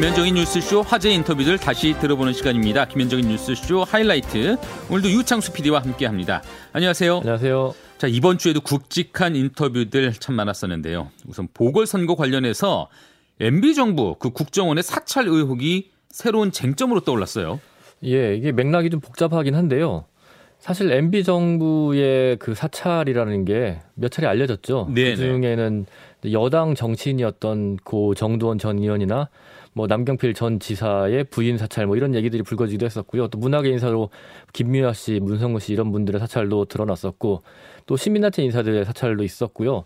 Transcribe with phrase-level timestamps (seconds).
[0.00, 2.86] 김현정의 뉴스쇼 화제 인터뷰들 다시 들어보는 시간입니다.
[2.86, 4.56] 김현정의 뉴스쇼 하이라이트.
[4.90, 6.42] 오늘도 유창수 PD와 함께 합니다.
[6.72, 7.18] 안녕하세요.
[7.18, 7.74] 안녕하세요.
[7.98, 11.10] 자 이번 주에도 굵직한 인터뷰들 참 많았었는데요.
[11.28, 12.88] 우선 보궐선거 관련해서
[13.40, 17.60] MB 정부 그 국정원의 사찰 의혹이 새로운 쟁점으로 떠올랐어요.
[18.06, 20.06] 예, 이게 맥락이 좀 복잡하긴 한데요.
[20.58, 24.88] 사실 MB 정부의 그 사찰이라는 게 몇 차례 알려졌죠.
[24.94, 25.10] 네네.
[25.10, 25.86] 그 중에는
[26.32, 29.28] 여당 정치인이었던 고 정두원 전 의원이나
[29.72, 33.28] 뭐 남경필 전 지사의 부인 사찰 뭐 이런 얘기들이 불거지기도 했었고요.
[33.28, 34.10] 또 문학의 인사로
[34.52, 37.42] 김미화 씨, 문성근 씨 이런 분들의 사찰도 드러났었고
[37.86, 39.84] 또 시민단체 인사들의 사찰도 있었고요.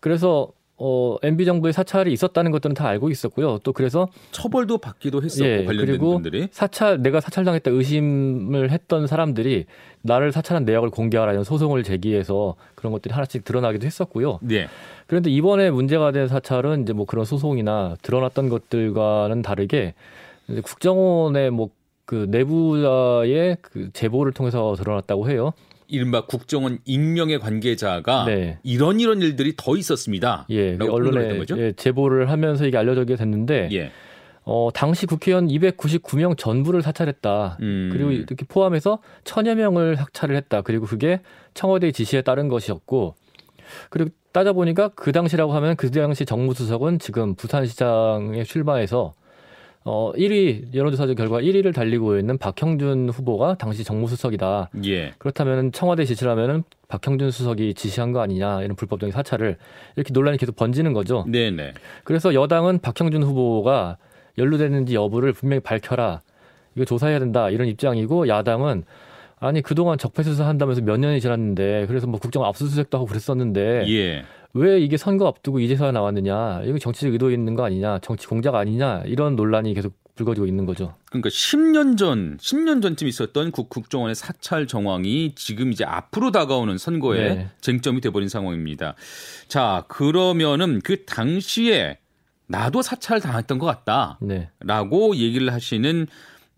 [0.00, 0.50] 그래서
[0.82, 3.58] 어 MB 정부의 사찰이 있었다는 것들은 다 알고 있었고요.
[3.62, 6.48] 또 그래서 처벌도 받기도 했었고 예, 관련된 그리고 분들이.
[6.50, 9.66] 사찰 내가 사찰당했다 의심을 했던 사람들이
[10.02, 14.38] 나를 사찰한 내역을 공개하라 이런 소송을 제기해서 그런 것들이 하나씩 드러나기도 했었고요.
[14.42, 14.68] 네.
[15.06, 19.94] 그런데 이번에 문제가 된 사찰은 이제 뭐 그런 소송이나 드러났던 것들과는 다르게
[20.48, 21.70] 이제 국정원의 뭐
[22.10, 25.52] 그 내부자의 그 제보를 통해서 드러났다고 해요.
[25.90, 28.58] 이른바 국정원 익명의 관계자가 네.
[28.62, 30.46] 이런 이런 일들이 더 있었습니다.
[30.50, 31.42] 예, 언론에?
[31.56, 33.90] 예, 제보를 하면서 이게 알려지게 됐는데 예.
[34.44, 37.58] 어, 당시 국회의원 299명 전부를 사찰했다.
[37.60, 37.90] 음.
[37.92, 40.62] 그리고 이렇게 포함해서 천여 명을 사찰을 했다.
[40.62, 41.20] 그리고 그게
[41.54, 43.14] 청와대의 지시에 따른 것이었고,
[43.90, 49.14] 그리고 따져보니까 그 당시라고 하면 그 당시 정무수석은 지금 부산시장에 출마해서
[49.84, 54.70] 어, 1위, 여론조사 결과 1위를 달리고 있는 박형준 후보가 당시 정무수석이다.
[54.84, 55.12] 예.
[55.18, 59.56] 그렇다면 청와대 지시라면은 박형준 수석이 지시한 거 아니냐, 이런 불법적인 사찰을
[59.96, 61.24] 이렇게 논란이 계속 번지는 거죠.
[61.28, 61.72] 네네.
[62.04, 63.96] 그래서 여당은 박형준 후보가
[64.36, 66.20] 연루됐는지 여부를 분명히 밝혀라.
[66.76, 67.48] 이거 조사해야 된다.
[67.50, 68.84] 이런 입장이고 야당은
[69.38, 74.24] 아니 그동안 적폐 수사한다면서 몇 년이 지났는데 그래서 뭐 국정 압수수색도 하고 그랬었는데 예.
[74.52, 79.04] 왜 이게 선거 앞두고 이제서야 나왔느냐 이거 정치적 의도 있는 거 아니냐 정치 공작 아니냐
[79.06, 80.94] 이런 논란이 계속 불거지고 있는 거죠.
[81.06, 87.34] 그러니까 10년 전, 10년 전쯤 있었던 국, 국정원의 사찰 정황이 지금 이제 앞으로 다가오는 선거에
[87.34, 87.48] 네.
[87.60, 88.94] 쟁점이 돼버린 상황입니다.
[89.48, 91.98] 자, 그러면은 그 당시에
[92.46, 94.18] 나도 사찰 당했던 것 같다.
[94.20, 94.50] 네.
[94.60, 96.06] 라고 얘기를 하시는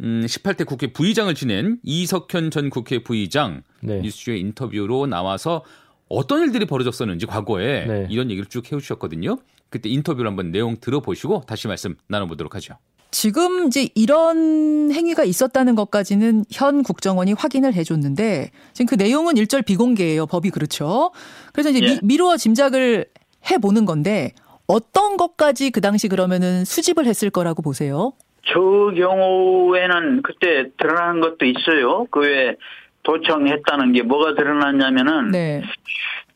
[0.00, 4.00] 음, 18대 국회 부의장을 지낸 이석현 전 국회 부의장 네.
[4.00, 5.62] 뉴스쇼의 인터뷰로 나와서
[6.12, 8.06] 어떤 일들이 벌어졌었는지 과거에 네.
[8.10, 9.38] 이런 얘기를 쭉 해오셨거든요.
[9.70, 12.74] 그때 인터뷰를 한번 내용 들어보시고 다시 말씀 나눠보도록 하죠.
[13.10, 20.26] 지금 이제 이런 행위가 있었다는 것까지는 현 국정원이 확인을 해줬는데 지금 그 내용은 일절 비공개예요.
[20.26, 21.12] 법이 그렇죠.
[21.52, 21.86] 그래서 이제 예.
[21.86, 23.06] 미, 미루어 짐작을
[23.50, 24.32] 해보는 건데
[24.66, 28.12] 어떤 것까지 그 당시 그러면은 수집을 했을 거라고 보세요?
[28.46, 32.06] 저 경우에는 그때 드러난 것도 있어요.
[32.10, 32.56] 그 외에
[33.02, 35.62] 도청했다는 게 뭐가 드러났냐면은 네.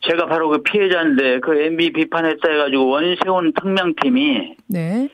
[0.09, 5.09] 제가 바로 그 피해자인데 그 MB 비판했다 해가지고 원세훈 특명팀이 네.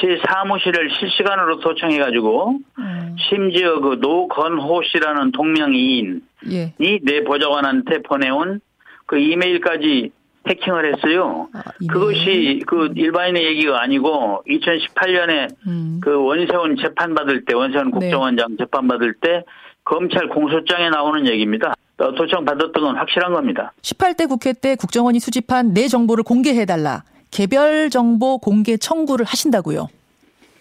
[0.00, 6.20] 제 사무실을 실시간으로 도청해가지고 음, 심지어 그 노건호 씨라는 동명이인이
[6.52, 6.72] 예.
[7.02, 8.60] 내 보좌관한테 보내온
[9.06, 10.12] 그 이메일까지
[10.48, 11.48] 해킹을 했어요.
[11.52, 11.92] 아, 이메일.
[11.92, 16.00] 그것이 그 일반인의 얘기가 아니고 2018년에 음.
[16.02, 17.90] 그 원세훈 재판 받을 때 원세훈 네.
[17.90, 19.42] 국정원장 재판 받을 때
[19.88, 21.74] 검찰 공소장에 나오는 얘기입니다.
[21.96, 23.72] 어, 도청 받았던 건 확실한 겁니다.
[23.80, 27.04] 18대 국회 때 국정원이 수집한 내 정보를 공개해달라.
[27.30, 29.88] 개별 정보 공개 청구를 하신다고요.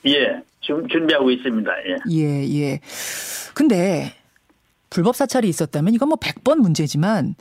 [0.07, 1.71] 예, 지금 준비하고 있습니다.
[1.89, 1.97] 예.
[2.11, 2.79] 예, 예.
[3.53, 4.13] 근데
[4.89, 7.35] 불법 사찰이 있었다면 이건 뭐 100번 문제지만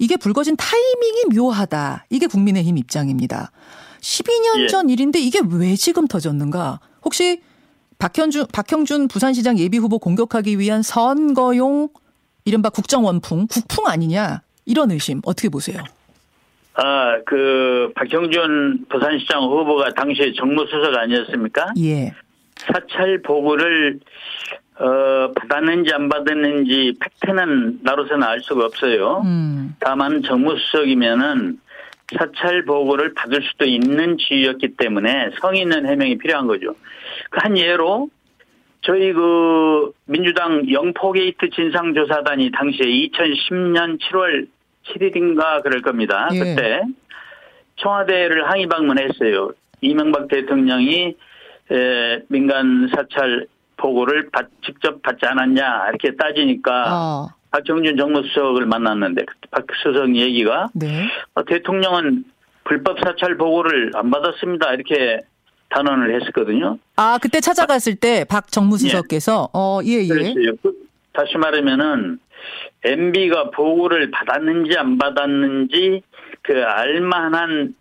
[0.00, 2.06] 이게 불거진 타이밍이 묘하다.
[2.10, 3.52] 이게 국민의힘 입장입니다.
[4.00, 4.66] 12년 예.
[4.66, 6.80] 전 일인데 이게 왜 지금 터졌는가?
[7.04, 7.42] 혹시
[7.98, 11.88] 박현준, 박형준 부산시장 예비후보 공격하기 위한 선거용
[12.44, 14.42] 이른바 국정원풍, 국풍 아니냐?
[14.66, 15.82] 이런 의심 어떻게 보세요?
[16.74, 21.72] 아, 그 박형준 부산시장 후보가 당시에 정무수석 아니었습니까?
[21.80, 22.14] 예.
[22.56, 23.98] 사찰 보고를
[24.78, 29.22] 어, 받았는지 안 받았는지 팩트는 나로서는 알 수가 없어요.
[29.24, 29.74] 음.
[29.80, 31.58] 다만 정무수석이면은
[32.16, 36.74] 사찰 보고를 받을 수도 있는 지위였기 때문에 성의 있는 해명이 필요한 거죠.
[37.30, 38.08] 그 한 예로
[38.82, 44.46] 저희 그 민주당 영포게이트 진상조사단이 당시에 2010년 7월
[44.86, 46.28] 7일인가 그럴 겁니다.
[46.32, 46.38] 예.
[46.38, 46.82] 그때
[47.76, 49.52] 청와대를 항의 방문했어요.
[49.80, 51.14] 이명박 대통령이
[51.70, 53.46] 에, 민간 사찰
[53.76, 60.68] 보고를 받- 직접 받지 않았냐 이렇게 따지니까 아, 박정준 정무수석을 만났는데 그때 박 수석 얘기가
[60.74, 61.06] 네.
[61.34, 62.24] 어, 대통령은
[62.64, 65.20] 불법 사찰 보고를 안 받았습니다 이렇게
[65.70, 66.78] 단언을 했었거든요.
[66.96, 70.08] 아, 그때 찾아갔을 때 박 정무수석께서 어, 예, 예.
[70.08, 70.52] 그랬어요.
[70.62, 70.72] 그-
[71.12, 72.18] 다시 말하면은
[72.84, 76.02] MB가 보고를 받았는지 안 받았는지
[76.42, 77.74] 그 알만한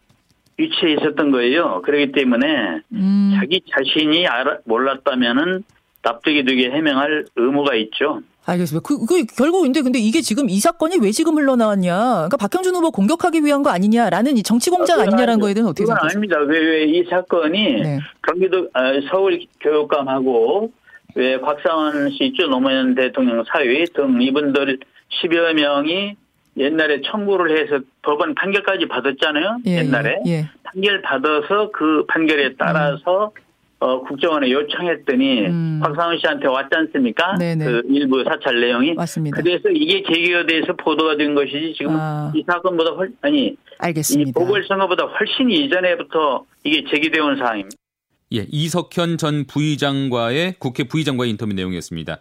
[0.58, 1.82] 위치에 있었던 거예요.
[1.84, 3.38] 그렇기 때문에 음.
[3.40, 5.64] 자기 자신이 알아, 몰랐다면은
[6.02, 8.22] 납득이 되게 해명할 의무가 있죠.
[8.48, 8.88] 알겠습니다.
[8.88, 11.96] 그, 그 결국 근데 근데 이게 지금 이 사건이 왜 지금 흘러나왔냐?
[11.96, 15.86] 그러니까 박형준 후보 공격하기 위한 거 아니냐라는 이 정치 공작 아 니냐라는 거에 대해서 어떻게
[15.86, 16.38] 생각하십니까?
[16.38, 16.60] 아닙니다.
[16.60, 18.00] 왜이 사건이 네.
[18.26, 20.72] 경기도 아, 서울 교육감하고
[21.16, 24.80] 왜 곽상원 씨 있죠 노무현 대통령 사위 등 이분들
[25.22, 26.16] 10여 명이
[26.58, 29.60] 옛날에 청구를 해서 법원 판결까지 받았잖아요.
[29.68, 30.50] 예, 옛날에 예, 예.
[30.64, 33.32] 판결 받아서 그 판결에 따라서
[33.80, 35.80] 어, 국정원에 요청했더니 음.
[35.84, 37.36] 곽상원 씨한테 왔지 않습니까?
[37.38, 37.64] 네네.
[37.64, 38.96] 그 일부 사찰 내용이.
[38.96, 39.40] 맞습니다.
[39.42, 42.32] 그래서 이게 계기가 돼서 보도가 된 것이지 지금 아.
[42.36, 44.40] 이 사건보다 훨 아니 이 알겠습니다.
[44.40, 47.78] 보궐선거보다 훨씬 이전에부터 이게 제기되어 온 사항입니다.
[48.34, 52.18] 예, 이석현 전 부의장과의 국회 부의장과의 인터뷰 내용이었습니다.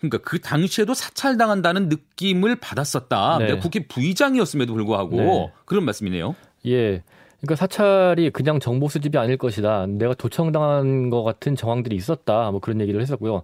[0.00, 3.38] 그러니까 그 당시에도 사찰당한다는 느낌을 받았었다.
[3.38, 3.46] 네.
[3.46, 5.52] 내가 국회 부의장이었음에도 불구하고 네.
[5.64, 6.34] 그런 말씀이네요.
[6.66, 7.02] 예.
[7.44, 9.86] 그러니까 사찰이 그냥 정보 수집이 아닐 것이다.
[9.86, 12.50] 내가 도청당한 것 같은 정황들이 있었다.
[12.50, 13.42] 뭐 그런 얘기를 했었고요.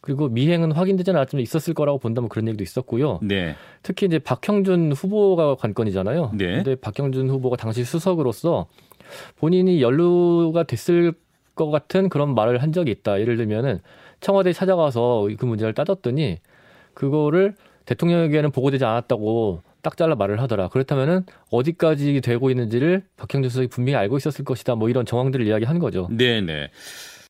[0.00, 3.18] 그리고 미행은 확인되지 않았지만 있었을 거라고 본다면 그런 얘기도 있었고요.
[3.22, 3.54] 네.
[3.82, 6.32] 특히 이제 박형준 후보가 관건이잖아요.
[6.34, 6.56] 네.
[6.56, 8.66] 근데 박형준 후보가 당시 수석으로서
[9.36, 11.14] 본인이 연루가 됐을
[11.54, 13.20] 것 같은 그런 말을 한 적이 있다.
[13.20, 13.80] 예를 들면은
[14.20, 16.38] 청와대에 찾아가서 그 문제를 따졌더니
[16.94, 17.54] 그거를
[17.86, 20.68] 대통령에게는 보고되지 않았다고 딱 잘라 말을 하더라.
[20.68, 24.74] 그렇다면은 어디까지 되고 있는지를 박형준 수석이 분명히 알고 있었을 것이다.
[24.74, 26.08] 뭐 이런 정황들을 이야기한 거죠.
[26.10, 26.70] 네, 네.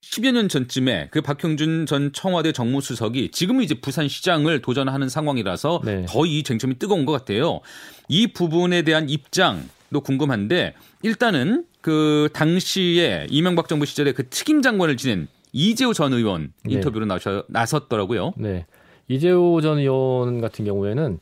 [0.00, 6.06] 10여 년 전쯤에 그 박형준 전 청와대 정무수석이 지금은 이제 부산시장을 도전하는 상황이라서 네.
[6.09, 7.61] 더이 쟁점이 뜨거운 것 같아요.
[8.09, 15.29] 이 부분에 대한 입장도 궁금한데 일단은 그 당시에 이명박 정부 시절에 그 특임 장관을 지낸
[15.53, 16.75] 이재호 전 의원 네.
[16.75, 18.33] 인터뷰로 나서, 나섰더라고요.
[18.37, 18.67] 네.
[19.09, 21.19] 이재호 전 의원 같은 경우에는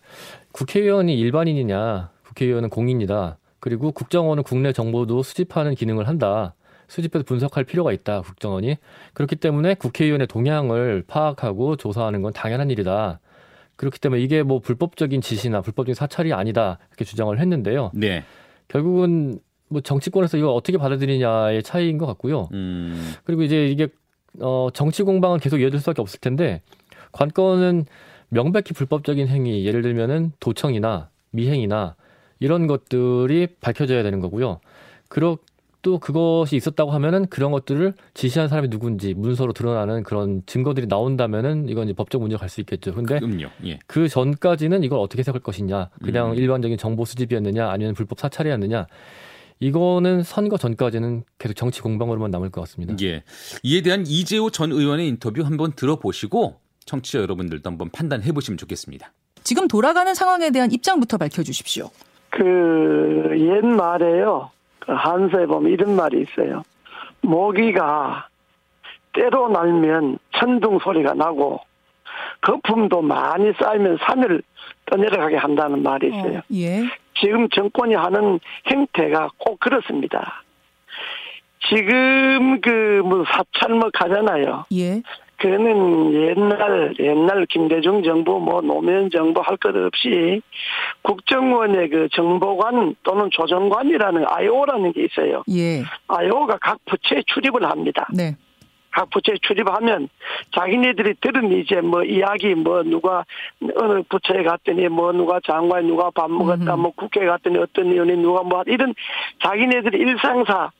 [0.57, 3.37] 국회의원이 일반인이냐, 국회의원은 공인이다.
[3.61, 6.55] 그리고 국정원은 국내 정보도 수집하는 기능을 한다.
[6.89, 8.79] 수집해서 분석할 필요가 있다, 국정원이.
[9.13, 13.21] 그렇기 때문에 국회의원의 동향을 파악하고 조사하는 건 당연한 일이다.
[13.77, 16.79] 그렇기 때문에 이게 뭐 불법적인 지시나 불법적인 사찰이 아니다.
[16.89, 17.91] 이렇게 주장을 했는데요.
[17.93, 18.25] 네.
[18.69, 19.39] 결국은
[19.69, 22.49] 뭐 정치권에서 이걸 어떻게 받아들이냐의 차이인 것 같고요.
[22.53, 23.89] 음, 그리고 이제 이게
[24.41, 26.63] 어 정치 공방은 계속 이어질 수밖에 없을 텐데
[27.13, 27.85] 관건은
[28.29, 31.97] 명백히 불법적인 행위 예를 들면은 도청이나 미행이나
[32.41, 34.61] 이런 것들이 밝혀져야 되는 거고요.
[35.09, 35.39] 그렇
[35.87, 41.85] 또 그것이 있었다고 하면은 그런 것들을 지시한 사람이 누군지 문서로 드러나는 그런 증거들이 나온다면은 이건
[41.85, 42.93] 이제 법적 문제가 갈수 있겠죠.
[42.93, 43.21] 근데.
[43.65, 43.79] 예.
[43.87, 46.35] 그 전까지는 이걸 어떻게 해석할 것이냐, 그냥 음.
[46.35, 48.89] 일반적인 정보 수집이었느냐, 아니면 불법 사찰이었느냐,
[49.61, 52.97] 이거는 선거 전까지는 계속 정치 공방으로만 남을 것 같습니다.
[53.03, 53.23] 예.
[53.63, 59.13] 이에 대한 이재호 전 의원의 인터뷰 한번 들어보시고 청취자 여러분들도 한번 판단해 보시면 좋겠습니다.
[59.43, 61.91] 지금 돌아가는 상황에 대한 입장부터 밝혀 주십시오.
[62.31, 64.51] 그 옛말에요.
[64.81, 66.63] 그 한서에 보면 이런 말이 있어요.
[67.23, 68.29] 모기가
[69.13, 71.61] 때로 날면 천둥 소리가 나고
[72.43, 74.43] 거품도 많이 쌓이면 산을
[74.87, 76.39] 떠내려가게 한다는 말이 있어요.
[76.39, 76.85] 어, 예.
[77.21, 78.39] 지금 정권이 하는
[78.71, 80.43] 행태가 꼭 그렇습니다.
[81.69, 84.65] 지금 그 뭐 사찰 뭐 가잖아요.
[84.73, 85.03] 예.
[85.39, 90.41] 그거는 옛날 옛날 김대중 정부 뭐 노무현 정부 할 것 없이
[91.03, 95.43] 국정원의 그 정보관 또는 조정관이라는 IO라는 게 있어요.
[95.51, 95.83] 예.
[96.09, 98.07] IO가 각 부처에 출입을 합니다.
[98.15, 98.37] 네.
[98.97, 100.09] 각 부처에 출입하면
[100.55, 103.25] 자기네들이 들은 이제 뭐 이야기 뭐 누가
[103.77, 106.77] 어느 부처에 갔더니 뭐 누가 장관 누가 밥 먹었다.
[106.77, 108.95] 뭐 국회 에 갔더니 어떤 의원이 누가 뭐 이런
[109.43, 110.71] 자기네들의 일상사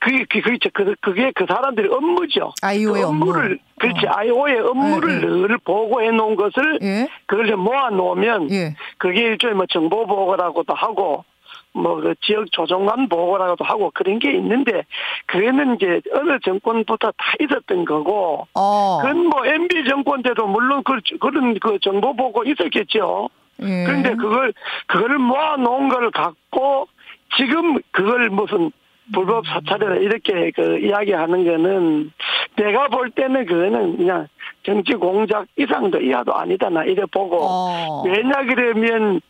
[0.00, 2.52] 그게 그게 그게 그- 그게 그 사람들의 업무죠.
[2.62, 3.24] 아이오의 그 업무.
[3.30, 7.08] 업무를 그렇지 아이오의 업무를 네, 늘 보고해 놓은 것을 예.
[7.26, 8.74] 그걸 모아 놓으면 예.
[8.98, 11.24] 그게 일종의 뭐 정보 보고라고도 하고
[11.72, 14.82] 뭐 그 지역 조정관 보고라고도 하고 그런 게 있는데
[15.26, 18.98] 그거는 이제 어느 정권부터 다 있었던 거고 어.
[19.02, 23.28] 그건 뭐 MB 정권 때도 물론 그 그런 그 정보 보고 있었겠죠.
[23.62, 23.84] 예.
[23.86, 24.52] 그런데 그걸
[24.86, 26.88] 그걸 모아 놓은 걸 갖고
[27.36, 28.70] 지금 그걸 무슨
[29.12, 32.12] 불법 사찰이라 이렇게 그 이야기하는 거는
[32.56, 34.28] 내가 볼 때는 그거는 그냥
[34.64, 38.02] 정치 공작 이상도 이하도 아니다 나 이래 보고 어.
[38.06, 39.20] 왜냐 그러면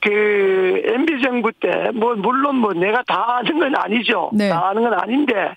[0.00, 4.30] 그 MB 정부 때 뭐 물론 뭐 내가 다 아는 건 아니죠.
[4.32, 4.48] 네.
[4.48, 5.54] 다 아는 건 아닌데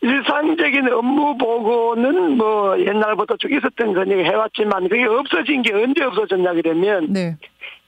[0.00, 7.12] 일상적인 업무 보고는 뭐 옛날부터 쭉 있었던 거니까 해왔지만 그게 없어진 게 언제 없어졌냐 그러면
[7.12, 7.36] 네.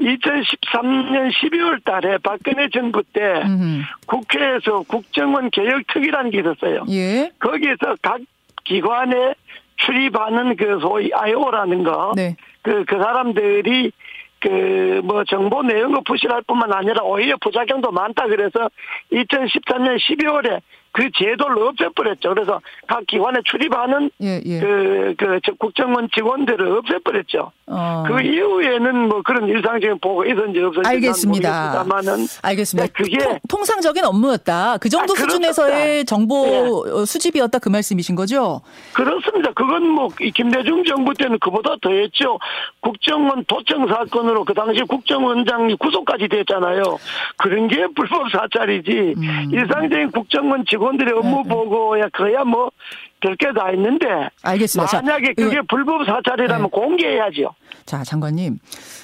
[0.00, 3.82] 2013년 12월 달에 박근혜 정부 때 음흠.
[4.06, 6.84] 국회에서 국정원 개혁특위라는 게 있었어요.
[6.90, 7.30] 예.
[7.38, 8.20] 거기에서 각
[8.64, 9.34] 기관에
[9.76, 12.36] 출입하는 그 소위 IO라는 거 네.
[12.62, 13.92] 그, 그 사람들이
[14.40, 18.70] 그 뭐 정보 내용을 부실할 뿐만 아니라 오히려 부작용도 많다 그래서
[19.12, 20.60] 2013년 12월에
[20.98, 22.30] 그 제도를 없애버렸죠.
[22.34, 24.58] 그래서 각 기관에 출입하는 예, 예.
[24.58, 27.52] 그, 그, 저 국정원 직원들을 없애버렸죠.
[27.68, 28.04] 어.
[28.08, 31.82] 그 이후에는 뭐 그런 일상적인 보고 있었는지 없었는지 알겠습니다.
[31.84, 32.86] 모르겠습니다만은 알겠습니다.
[32.86, 34.78] 네, 그게- 통, 상적인 업무였다.
[34.78, 35.52] 그 정도 아, 그렇습니다.
[35.52, 36.90] 수준에서의 정보 예.
[36.90, 38.62] 어, 수집이었다 그 말씀이신 거죠?
[38.94, 39.52] 그렇습니다.
[39.52, 42.38] 그건 뭐이 김대중 정부 때는 그보다 더했죠.
[42.80, 46.82] 국정원 도청 사건으로 그 당시 국정원장이 구속까지 됐잖아요.
[47.36, 49.14] 그런 게 불법 사찰이지.
[49.16, 49.48] 음.
[49.52, 51.48] 일상적인 국정원 직원 들의 업무 네, 네.
[51.48, 52.70] 보고야 그야 뭐
[53.20, 54.06] 별게 다 있는데
[54.42, 54.90] 알겠습니다.
[54.90, 56.68] 자, 만약에 그게 의원- 불법 사찰이라면 네.
[56.70, 57.54] 공개해야죠.
[57.84, 58.58] 자, 장관님.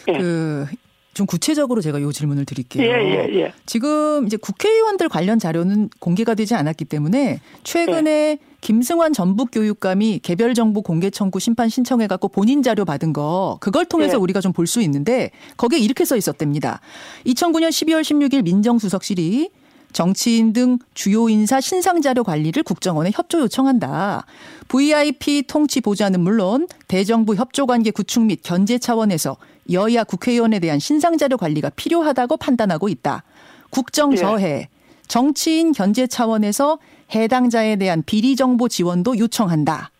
[0.09, 0.13] 예.
[0.19, 0.67] 그,
[1.15, 2.83] 좀 구체적으로 제가 요 질문을 드릴게요.
[2.83, 3.53] 예, 예, 예.
[3.67, 10.83] 지금 이제 국회의원들 관련 자료는 공개가 되지 않았기 때문에 최근에 김승환 전북 교육감이 개별 정보
[10.83, 14.17] 공개 청구 심판 신청해 갖고 본인 자료 받은 거 그걸 통해서 예.
[14.17, 16.81] 우리가 좀 볼 수 있는데 거기에 이렇게 써 있었답니다.
[17.27, 19.51] 2009년 12월 16일 민정수석실이
[19.95, 24.27] 정치인 등 주요 인사 신상 자료 관리를 국정원에 협조 요청한다.
[24.69, 29.37] VIP 통치 보좌는 물론 대정부 협조 관계 구축 및 견제 차원에서
[29.71, 33.23] 여야 국회의원에 대한 신상 자료 관리가 필요하다고 판단하고 있다.
[33.71, 34.69] 국정 저해,
[35.07, 36.79] 정치인 견제 차원에서
[37.15, 39.93] 해당자에 대한 비리 정보 지원도 요청한다.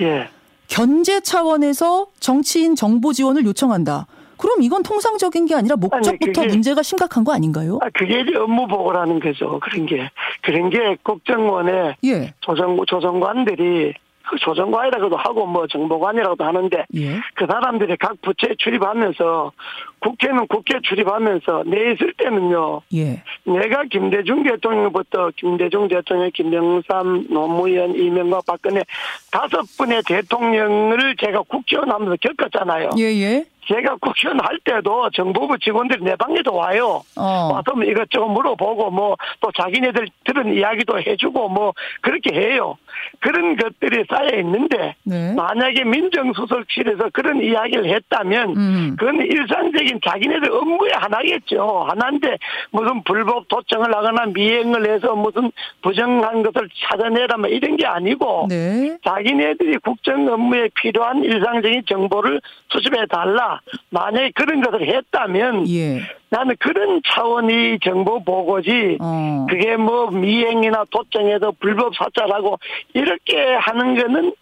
[0.00, 0.28] 예.
[0.68, 4.06] 견제 차원에서 정치인 정보 지원을 요청한다.
[4.42, 7.78] 그럼 이건 통상적인 게 아니라 목적부터 그게- 문제가 심각한 거 아닌가요?
[7.80, 9.60] 아, 그게 이제 업무 보고라는 거죠.
[9.60, 10.10] 그런 게.
[10.42, 12.34] 그런 게 국정원에 예.
[12.40, 13.94] 조정, 조정관들이
[14.24, 17.20] 그 조정관이라고도 하고 뭐 정보관이라고도 하는데 예.
[17.34, 19.52] 그 사람들이 각 부처에 출입하면서
[20.00, 22.80] 국회는 국회 출입하면서 내 있을 때는요.
[22.94, 23.22] 예.
[23.44, 28.82] 내가 김대중 대통령부터 김대중 대통령, 김영삼, 노무현, 이명박, 박근혜
[29.30, 32.90] 다섯 분의 대통령을 제가 국회의원 하면서 겪었잖아요.
[32.98, 33.44] 예, 예.
[33.66, 37.02] 제가 국회의원 할 때도 정보부 직원들이 내 방에도 와요.
[37.16, 37.50] 어.
[37.52, 42.76] 와서 뭐 이것저것 물어보고 뭐 또 자기네들 들은 이야기도 해주고 뭐 그렇게 해요.
[43.20, 45.34] 그런 것들이 쌓여 있는데 네.
[45.34, 48.96] 만약에 민정수석실에서 그런 이야기를 했다면 음.
[48.98, 51.86] 그건 일상적인 자기네들 업무의 하나겠죠.
[51.88, 52.36] 하나인데
[52.70, 55.50] 무슨 불법 도청을 하거나 미행을 해서 무슨
[55.82, 58.96] 부정한 것을 찾아내라 뭐 이런 게 아니고 네.
[59.04, 62.40] 자기네들이 국정 업무에 필요한 일상적인 정보를
[62.70, 63.51] 수집해 달라.
[63.90, 66.00] 만약에 그런 것을 했다면 예.
[66.30, 68.98] 나는 그런 차원의 정보 보고지.
[69.00, 69.46] 어.
[69.48, 72.58] 그게 뭐 미행이나 도청에서 불법 사찰하고
[72.94, 74.32] 이렇게 하는 거는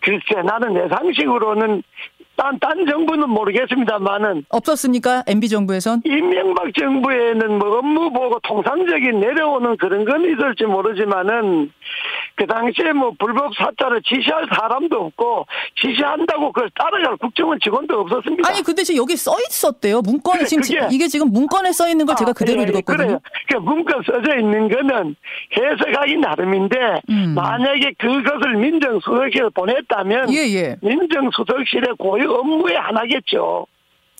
[0.00, 1.82] 글쎄 나는 내 상식으로는
[2.40, 5.24] 딴, 딴 정부는 모르겠습니다만은 없었습니까?
[5.26, 6.00] MB 정부에선?
[6.06, 11.70] 이명박 정부에는 뭐 업무 보고 통상적인 내려오는 그런 건 있을지 모르지만은
[12.36, 15.46] 그 당시에 뭐 불법 사찰을 지시할 사람도 없고
[15.82, 18.48] 지시한다고 그걸 따라갈 국정원 직원도 없었습니다.
[18.48, 20.00] 아니 근데 지금 여기 써 있었대요.
[20.00, 22.68] 문건에 그래, 지금 그게- 이게 지금 문건에 써 있는 걸 제가 아, 그대로 예, 예,
[22.70, 23.06] 읽었거든요.
[23.06, 23.20] 그래요.
[23.48, 25.14] 그 문건 써져 있는 거는
[25.54, 26.76] 해석하기 나름인데
[27.10, 27.34] 음.
[27.36, 30.76] 만약에 그것을 민정수석실에 보냈다면 예, 예.
[30.80, 33.66] 민정수석실의 고유 업무의 하나겠죠.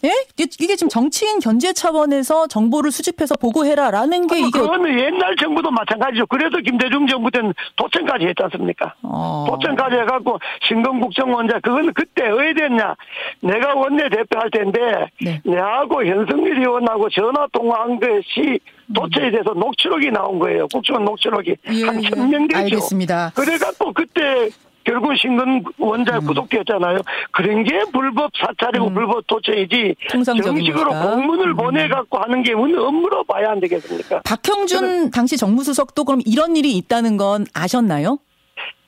[0.04, 0.08] 예?
[0.32, 6.26] 이게, 이게 지금 정치인 견제 차원에서 정보를 수집해서 보고해라라는 게 이게 그거는 옛날 정부도 마찬가지죠.
[6.26, 8.94] 그래서 김대중 정부 때는 도청까지 했지 않습니까?
[9.02, 9.44] 어.
[9.48, 12.94] 도청까지 해갖고 신검국정원장 그거는 그때 왜 됐냐?
[13.42, 14.80] 내가 원내 대표할 텐데
[15.20, 15.40] 네.
[15.44, 18.58] 내하고 현승일 의원하고 전화 통화한 것이
[18.94, 20.66] 도청에 대해서 녹취록이 나온 거예요.
[20.68, 22.08] 국정원 녹취록이 예, 한 예.
[22.08, 22.58] 천명 되죠.
[22.58, 23.32] 알겠습니다.
[23.34, 24.48] 그래갖고 그때
[24.84, 26.26] 결국 신근 원자 음.
[26.26, 26.98] 구속됐잖아요.
[27.32, 29.94] 그런 게 불법 사찰이고 불법 도청이지.
[30.10, 30.90] 통상적인 정식으로.
[30.90, 31.56] 공문을 음.
[31.56, 34.22] 보내갖고 하는 게 무슨 업무로 봐야 안 되겠습니까?
[34.24, 38.18] 박형준 당시 정무수석도 그럼 이런 일이 있다는 건 아셨나요?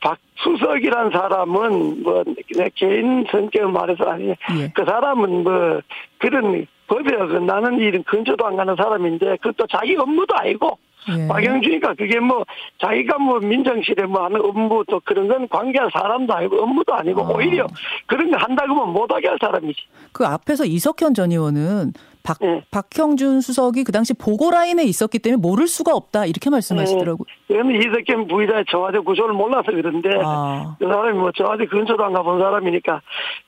[0.00, 4.72] 박수석이란 사람은 뭐내 개인 성격을 말해서 아니 예.
[4.75, 5.80] 그 사람은 뭐
[6.18, 10.78] 그런 법에 어긋나는 일은 근처도 안 가는 사람인데 그것도 자기 업무도 아니고
[11.09, 11.28] 예.
[11.28, 12.44] 박영준이가 그게 뭐
[12.80, 17.30] 자기가 뭐 민정실에 뭐 하는 업무 또 그런 건 관계할 사람도 아니고 업무도 아니고 아.
[17.30, 17.66] 오히려
[18.06, 19.80] 그런 거 한다고 하면 못하게 할 사람이지.
[20.12, 21.92] 그 앞에서 이석현 전 의원은
[22.23, 22.62] 박, 예.
[22.71, 27.26] 박형준 수석이 그 당시 보고 라인에 있었기 때문에 모를 수가 없다 이렇게 말씀하시더라고요.
[27.49, 30.76] 저는 이석현 부의장의 청와대 구조를 몰라서 그런데 아.
[30.78, 33.02] 그 사람이 뭐 청와대 근처도 안 가본 사람이니까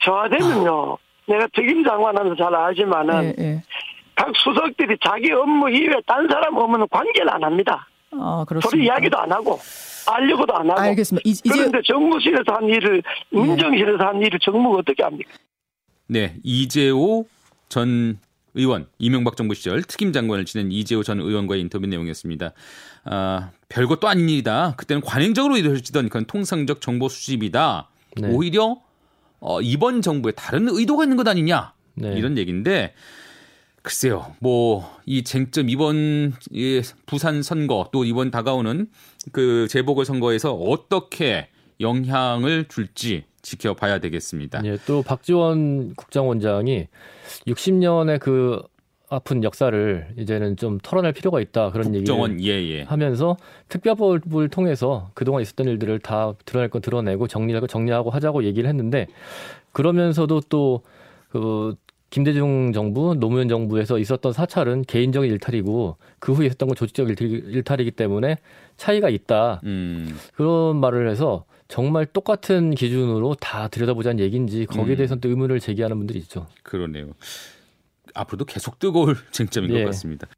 [0.04, 0.98] 청와대는요.
[1.26, 3.62] 내가 특임 장관하면서 잘 알지만은 예, 예.
[4.14, 7.88] 각 수석들이 자기 업무 이외에 딴 사람 업무는 관계를 안 합니다.
[8.12, 8.70] 아, 그렇습니다.
[8.70, 9.58] 소리 이야기도 안 하고
[10.06, 10.80] 알려고도 안 하고.
[10.80, 11.22] 알겠습니다.
[11.26, 11.50] 이- 이제- 예.
[11.50, 15.30] 그런데 정무실에서 한 일을 민정실에서 한 일을 정무가 어떻게 합니까?
[16.06, 17.26] 네, 이재호
[17.68, 18.18] 전
[18.56, 22.52] 의원, 이명박 정부 시절 특임 장관을 지낸 이재호 전 의원과의 인터뷰 내용이었습니다.
[23.06, 24.74] 아, 별것도 일이다.
[24.76, 27.88] 그때는 관행적으로 이루어지던 그런 통상적 정보 수집이다.
[28.20, 28.28] 네.
[28.30, 28.76] 오히려
[29.40, 31.72] 어, 이번 정부에 다른 의도가 있는 것 아니냐.
[31.96, 32.14] 네.
[32.16, 32.94] 이런 얘기인데
[33.84, 34.34] 글쎄요.
[34.40, 38.88] 뭐 이 쟁점 이번 이 부산 선거 또 이번 다가오는
[39.32, 41.48] 그 재보궐 선거에서 어떻게
[41.80, 44.62] 영향을 줄지 지켜봐야 되겠습니다.
[44.64, 46.88] 예, 또 박지원 국정원장이
[47.46, 48.62] 60년의 그
[49.10, 52.82] 아픈 역사를 이제는 좀 털어낼 필요가 있다 그런 국정원 얘기를 예 예.
[52.84, 53.36] 하면서
[53.68, 59.06] 특별법을 통해서 그동안 있었던 일들을 다 드러낼 건 드러내고 정리하고 정리하고 하자고 얘기를 했는데
[59.72, 60.82] 그러면서도 또
[61.34, 61.74] 그
[62.14, 67.90] 김대중 정부, 노무현 정부에서 있었던 사찰은 개인적인 일탈이고 그 후에 있었던 건 조직적 일탈 이기
[67.90, 68.38] 때문에
[68.76, 69.60] 차이가 있다.
[69.64, 70.16] 음.
[70.34, 74.96] 그런 말을 해서 정말 똑같은 기준으로 다 들여다보자는 얘기인지 거기에 음.
[74.96, 76.46] 대해서는 또 의문을 제기하는 분들이 있죠.
[76.62, 77.14] 그러네요.
[78.14, 79.84] 앞으로도 계속 뜨거울 쟁점인 것 예.
[79.86, 80.28] 같습니다.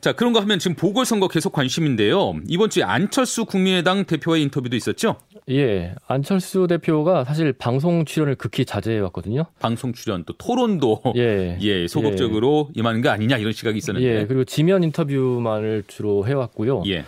[0.00, 2.34] 자, 그런 거 하면 지금 보궐선거 계속 관심인데요.
[2.48, 5.16] 이번 주에 안철수 국민의당 대표와의 인터뷰도 있었죠?
[5.50, 9.44] 예, 안철수 대표가 사실 방송 출연을 극히 자제해 왔거든요.
[9.60, 14.20] 방송 출연 또 토론도 예, 예, 소극적으로 임하는 거 아니냐 이런 시각이 있었는데.
[14.20, 16.82] 예, 그리고 지면 인터뷰만을 주로 해 왔고요.
[16.86, 17.04] 예.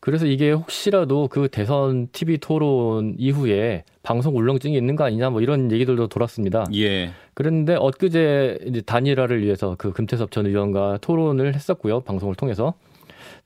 [0.00, 5.72] 그래서 이게 혹시라도 그 대선 TV 토론 이후에 방송 울렁증이 있는 거 아니냐 뭐 이런
[5.72, 6.66] 얘기들도 돌았습니다.
[6.74, 7.10] 예.
[7.34, 12.00] 그런데 엊그제 이제 단일화를 위해서 그 금태섭 전 의원과 토론을 했었고요.
[12.00, 12.74] 방송을 통해서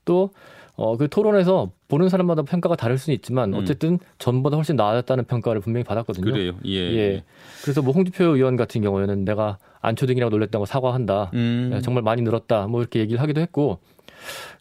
[0.05, 0.29] 또
[0.75, 3.59] 어, 그 토론에서 보는 사람마다 평가가 다를 수는 있지만 음.
[3.59, 6.31] 어쨌든 전보다 훨씬 나았다는 평가를 분명히 받았거든요.
[6.31, 6.53] 그래요.
[6.65, 6.77] 예.
[6.77, 7.23] 예.
[7.61, 11.31] 그래서 뭐 홍준표 의원 같은 경우에는 내가 안초등이라고 놀랬다고 사과한다.
[11.33, 11.71] 음.
[11.73, 12.67] 야, 정말 많이 늘었다.
[12.67, 13.79] 뭐 이렇게 얘기를 하기도 했고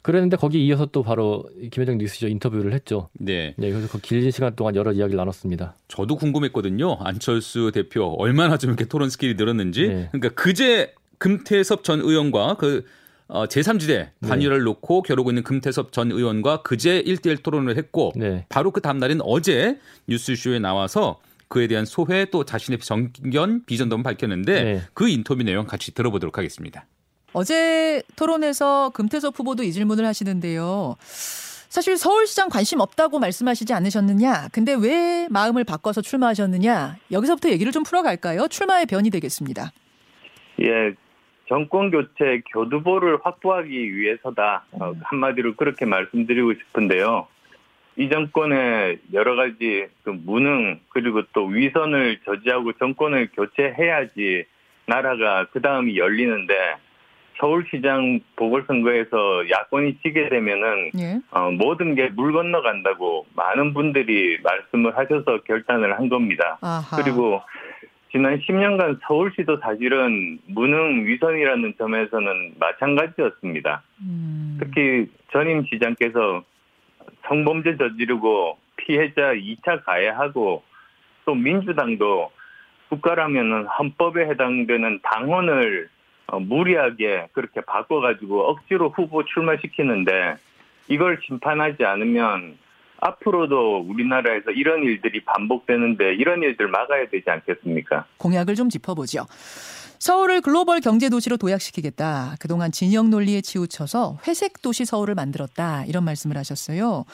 [0.03, 3.09] 그랬는데 거기에 이어서 또 바로 김현정 뉴스쇼 인터뷰를 했죠.
[3.13, 3.55] 네.
[3.57, 5.77] 네, 그래서 그 길은 시간 동안 여러 이야기를 나눴습니다.
[5.89, 6.99] 저도 궁금했거든요.
[7.01, 9.89] 안철수 대표 얼마나 좀 이렇게 토론 skill이 늘었는지.
[9.89, 10.09] 네.
[10.11, 12.85] 그러니까 그제 금태섭 전 의원과 그
[13.29, 18.45] 어, 제3지대 단일화를 놓고 겨루고 있는 금태섭 전 의원과 그제 1대1 토론을 했고 네.
[18.49, 24.65] 바로 그 다음 날인 어제 뉴스쇼에 나와서 그에 대한 소회 또 자신의 정견 비전도 밝혔는데
[24.65, 24.83] 네.
[24.95, 26.87] 그 인터뷰 내용 같이 들어보도록 하겠습니다.
[27.33, 30.97] 어제 토론에서 금태섭 후보도 이 질문을 하시는데요.
[30.99, 34.49] 사실 서울시장 관심 없다고 말씀하시지 않으셨느냐?
[34.53, 36.97] 근데 왜 마음을 바꿔서 출마하셨느냐?
[37.11, 38.49] 여기서부터 얘기를 좀 풀어갈까요?
[38.49, 39.73] 출마의 변이 되겠습니다.
[40.61, 40.95] 예,
[41.49, 44.67] 정권 교체 교두보를 확보하기 위해서다.
[44.73, 47.27] 어, 한마디로 그렇게 말씀드리고 싶은데요.
[47.97, 54.45] 이 정권의 여러 가지 그 무능 그리고 또 위선을 저지하고 정권을 교체해야지
[54.87, 56.55] 나라가 그 다음이 열리는데
[57.43, 61.19] 서울시장 보궐선거에서 야권이 지게 되면은 예.
[61.33, 66.59] 어, 모든 게 물 건너간다고 많은 분들이 말씀을 하셔서 결단을 한 겁니다.
[66.61, 67.03] 아하.
[67.03, 67.43] 그리고
[68.13, 73.83] 지난 10년간 서울시도 사실은 무능 위선이라는 점에서는 마찬가지였습니다.
[74.03, 74.59] 음.
[74.61, 76.45] 특히 전임 시장께서
[77.27, 80.63] 성범죄 저지르고 피해자 2차 가해하고
[81.25, 82.31] 또 민주당도
[82.91, 85.89] 국가라면은 헌법에 해당되는 당원을
[86.27, 90.37] 어, 무리하게 그렇게 바꿔가지고 억지로 후보 출마시키는데
[90.89, 92.57] 이걸 심판하지 않으면
[93.01, 98.07] 앞으로도 우리나라에서 이런 일들이 반복되는데 이런 일들 막아야 되지 않겠습니까?
[98.19, 99.27] 공약을 좀 짚어보죠.
[99.99, 102.37] 서울을 글로벌 경제 도시로 도약시키겠다.
[102.41, 105.85] 그동안 진영 논리에 치우쳐서 회색 도시 서울을 만들었다.
[105.85, 107.05] 이런 말씀을 하셨어요.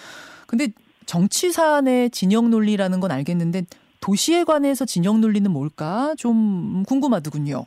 [0.47, 0.69] 근데
[1.07, 3.65] 정치산의 진영 논리라는 건 알겠는데
[4.01, 6.15] 도시에 관해서 진영 논리는 뭘까?
[6.17, 7.67] 좀 궁금하더군요.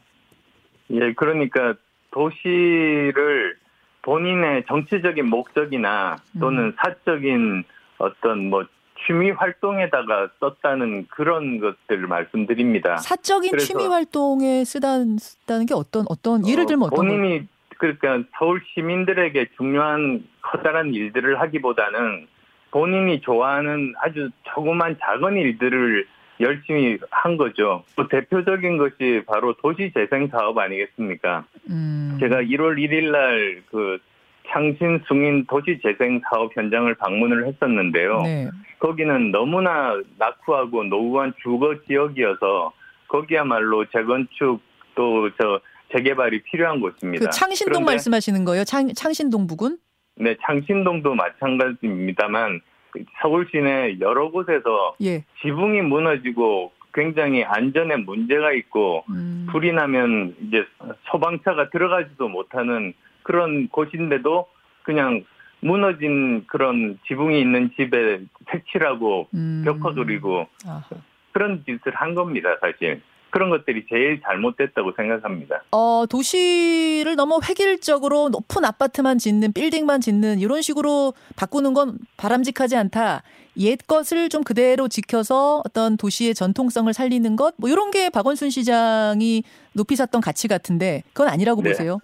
[0.92, 1.74] 예, 그러니까
[2.12, 3.56] 도시를
[4.02, 7.64] 본인의 정치적인 목적이나 또는 사적인
[8.00, 8.66] 어떤 뭐
[9.06, 12.98] 취미 활동에다가 썼다는 그런 것들을 말씀드립니다.
[12.98, 18.24] 사적인 취미 활동에 쓰다는, 쓰다는 게 어떤 어떤 예를 들면 어, 어떤 걸- 본인이 그러니까
[18.38, 22.28] 서울 시민들에게 중요한 커다란 일들을 하기보다는
[22.70, 26.06] 본인이 좋아하는 아주 조그만 작은 일들을
[26.42, 27.84] 열심히 한 거죠.
[27.96, 31.46] 또 대표적인 것이 바로 도시재생 사업 아니겠습니까?
[31.70, 32.18] 음.
[32.20, 33.98] 제가 1월 1일 날 그
[34.50, 38.22] 창신 승인 도시재생 사업 현장을 방문을 했었는데요.
[38.24, 38.50] 네.
[38.80, 42.74] 거기는 너무나 낙후하고 노후한 주거 지역이어서
[43.08, 44.60] 거기야말로 재건축
[44.96, 45.62] 또 저
[45.94, 47.26] 재개발이 필요한 곳입니다.
[47.26, 48.64] 그 창신동 말씀하시는 거예요?
[48.64, 49.78] 창, 창신동 부근?
[50.16, 52.62] 네, 창신동도 마찬가지입니다만
[53.22, 55.24] 서울 시내 여러 곳에서 예.
[55.42, 59.48] 지붕이 무너지고 굉장히 안전에 문제가 있고 음.
[59.52, 60.66] 불이 나면 이제
[61.10, 64.48] 소방차가 들어가지도 못하는 그런 곳인데도
[64.84, 65.24] 그냥
[65.62, 69.62] 무너진 그런 지붕이 있는 집에 색칠하고 음.
[69.64, 70.84] 벽화 그리고 아하.
[71.32, 73.02] 그런 짓을 한 겁니다, 사실.
[73.32, 75.64] 그런 것들이 제일 잘못됐다고 생각합니다.
[75.72, 83.24] 어, 도시를 너무 획일적으로 높은 아파트만 짓는 빌딩만 짓는 이런 식으로 바꾸는 건 바람직하지 않다.
[83.58, 89.44] 옛 것을 좀 그대로 지켜서 어떤 도시의 전통성을 살리는 것, 뭐 이런 게 박원순 시장이
[89.74, 91.70] 높이 샀던 가치 같은데 그건 아니라고 네.
[91.70, 92.00] 보세요.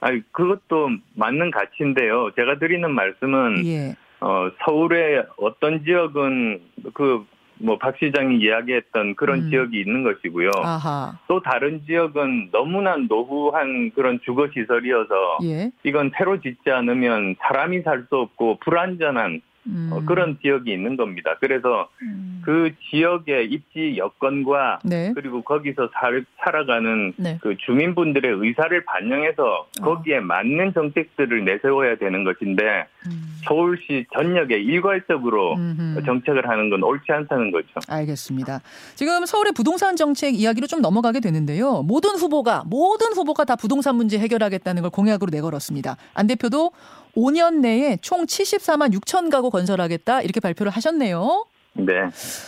[0.00, 2.30] 아니 그것도 맞는 가치인데요.
[2.36, 3.96] 제가 드리는 말씀은 예.
[4.20, 6.60] 어, 서울의 어떤 지역은
[6.94, 7.26] 그
[7.58, 9.50] 뭐 박 시장이 이야기했던 그런 음.
[9.50, 10.50] 지역이 있는 것이고요.
[10.62, 11.18] 아하.
[11.28, 15.70] 또 다른 지역은 너무나 노후한 그런 주거 시설이어서 예.
[15.84, 19.90] 이건 새로 짓지 않으면 사람이 살 수 없고 불안전한 음.
[19.92, 21.36] 어, 그런 지역이 있는 겁니다.
[21.40, 22.42] 그래서 음.
[22.44, 25.12] 그 지역의 입지 여건과 네.
[25.14, 27.38] 그리고 거기서 살, 살아가는 네.
[27.40, 29.84] 그 주민분들의 의사를 반영해서 어.
[29.84, 33.34] 거기에 맞는 정책들을 내세워야 되는 것인데 음.
[33.44, 36.04] 서울시 전역에 일괄적으로 음흠.
[36.04, 37.68] 정책을 하는 건 옳지 않다는 거죠.
[37.88, 38.60] 알겠습니다.
[38.94, 41.82] 지금 서울의 부동산 정책 이야기로 좀 넘어가게 되는데요.
[41.82, 45.96] 모든 후보가 모든 후보가 다 부동산 문제 해결하겠다는 걸 공약으로 내걸었습니다.
[46.14, 46.72] 안 대표도
[47.16, 51.46] 5년 내에 총 74만 6천 가구 건설하겠다 이렇게 발표를 하셨네요.
[51.74, 51.92] 네.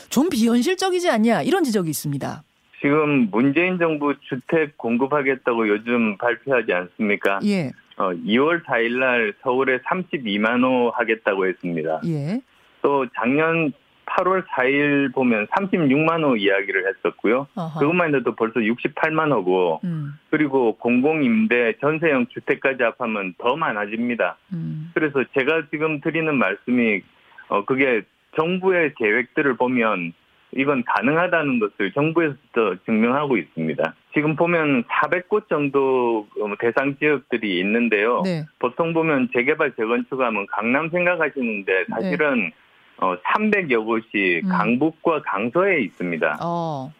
[0.08, 2.42] 좀 비현실적이지 않냐 이런 지적이 있습니다.
[2.80, 7.40] 지금 문재인 정부 주택 공급하겠다고 요즘 발표하지 않습니까?
[7.44, 12.00] 예, 어, 2월 4일 날 서울에 32만 호 하겠다고 했습니다.
[12.06, 12.40] 예,
[12.82, 13.72] 또 작년
[14.06, 17.46] 8월 4일 보면 36만 호 이야기를 했었고요.
[17.54, 17.80] 어허.
[17.80, 24.36] 그것만 해도 벌써 68만 호고 음, 그리고 공공임대 전세형 주택까지 합하면 더 많아집니다.
[24.52, 27.02] 음, 그래서 제가 지금 드리는 말씀이
[27.48, 28.02] 어 그게
[28.36, 30.12] 정부의 계획들을 보면
[30.56, 33.94] 이건 가능하다는 것을 정부에서도 증명하고 있습니다.
[34.14, 38.22] 지금 보면 400곳 정도 어, 대상 지역들이 있는데요.
[38.24, 42.52] 네, 보통 보면 재개발 재건축하면 강남 생각하시는데 사실은
[42.98, 44.48] 어 300여 곳이 음.
[44.48, 46.38] 강북과 강서에 있습니다.
[46.42, 46.92] 어,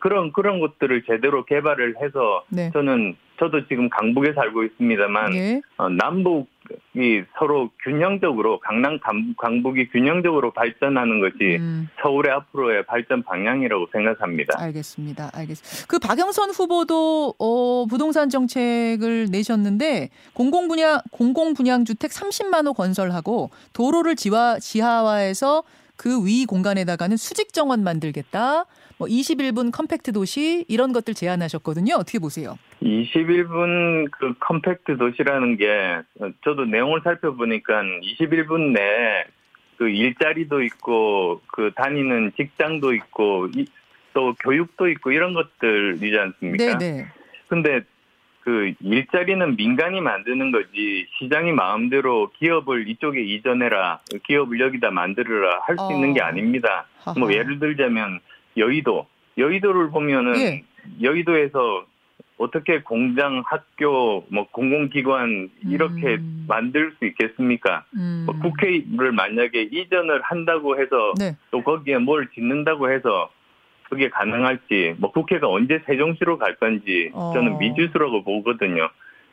[0.00, 5.88] 그런 그런 것들을 제대로 개발을 해서 네, 저는 저도 지금 강북에 살고 있습니다만 예, 어,
[5.88, 6.48] 남북
[6.94, 14.54] 이 서로 균형적으로 강남 강- 강북이 균형적으로 발전하는 것이 음, 서울의 앞으로의 발전 방향이라고 생각합니다.
[14.58, 15.30] 알겠습니다.
[15.34, 15.86] 알겠습니다.
[15.88, 23.50] 그 박영선 후보도 어, 부동산 정책을 내셨는데 공공 분양 공공 분양 주택 30만 호 건설하고
[23.72, 25.62] 도로를 지하 지하화해서
[25.96, 28.66] 그 위 공간에다가는 수직 정원 만들겠다.
[28.98, 31.94] 뭐 21분 컴팩트 도시 이런 것들 제안하셨거든요.
[31.96, 32.58] 어떻게 보세요?
[32.82, 39.24] 21분 그 컴팩트 도시라는 게 어, 저도 내용을 살펴보니까 21분 내에
[39.76, 43.66] 그 일자리도 있고 그 다니는 직장도 있고 이-
[44.14, 46.78] 또 교육도 있고 이런 것들이지 않습니까?
[46.78, 47.06] 네, 네.
[47.48, 47.80] 근데
[48.40, 55.92] 그 일자리는 민간이 만드는 거지 시장이 마음대로 기업을 이쪽에 이전해라 기업을 여기다 만들어라 할수 어.
[55.92, 56.86] 있는 게 아닙니다.
[57.00, 57.18] 하하.
[57.18, 58.20] 뭐 예를 들자면
[58.56, 59.06] 여의도
[59.38, 60.64] 여의도를 보면은 예.
[61.02, 61.86] 여의도에서
[62.38, 66.44] 어떻게 공장, 학교, 뭐 공공기관 이렇게 음.
[66.46, 67.84] 만들 수 있겠습니까?
[67.96, 68.24] 음.
[68.26, 71.36] 뭐 국회를 만약에 이전을 한다고 해서 네.
[71.50, 73.30] 또 거기에 뭘 짓는다고 해서
[73.88, 77.32] 그게 가능할지 뭐 국회가 언제 세종시로 갈 건지 어.
[77.34, 78.88] 저는 미지수라고 보거든요.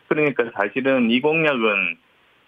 [0.08, 1.98] 그러니까 사실은 이 공약은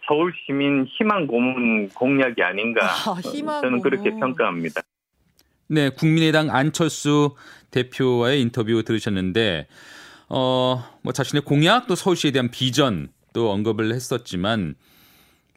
[0.07, 4.11] 서울 시민 희망 고문 공약이 아닌가 아, 희망 저는 그렇게.
[4.11, 4.81] 평가합니다.
[5.67, 7.35] 네, 국민의당 안철수
[7.71, 9.67] 대표와의 인터뷰 들으셨는데
[10.29, 14.75] 어, 뭐 자신의 공약 또 서울시에 대한 비전 또 언급을 했었지만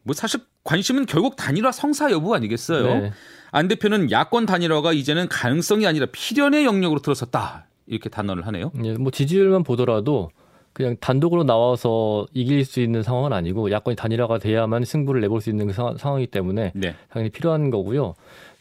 [0.02, 3.00] 뭐 사실 관심은 결국 단일화 성사 여부 아니겠어요.
[3.00, 3.12] 네.
[3.50, 7.66] 안 대표는 야권 단일화가 이제는 가능성이 아니라 필연의 영역으로 들어섰다.
[7.86, 8.70] 이렇게 단언을 하네요.
[8.84, 10.30] 예, 뭐 지지율만 보더라도
[10.74, 15.66] 그냥 단독으로 나와서 이길 수 있는 상황은 아니고 야권이 단일화가 돼야만 승부를 내볼 수 있는
[15.66, 16.94] 그 상황, 상황 이기 때문에 네.
[17.08, 18.14] 당연히 필요한 거고요.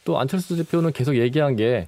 [0.08, 1.86] 또 안철수 대표는 계속 얘기한 게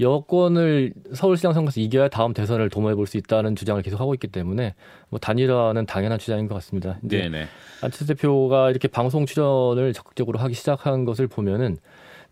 [0.00, 4.74] 여권을 서울시장 선거에서 이겨야 다음 대선을 도모해 볼 수 있다는 주장을 계속 하고 있기 때문에
[5.10, 6.98] 뭐 단일화는 당연한 주장인 것 같습니다.
[7.04, 7.44] 이제 네, 네.
[7.82, 11.76] 안철수 대표가 이렇게 방송 출연을 적극적으로 하기 시작한 것을 보면은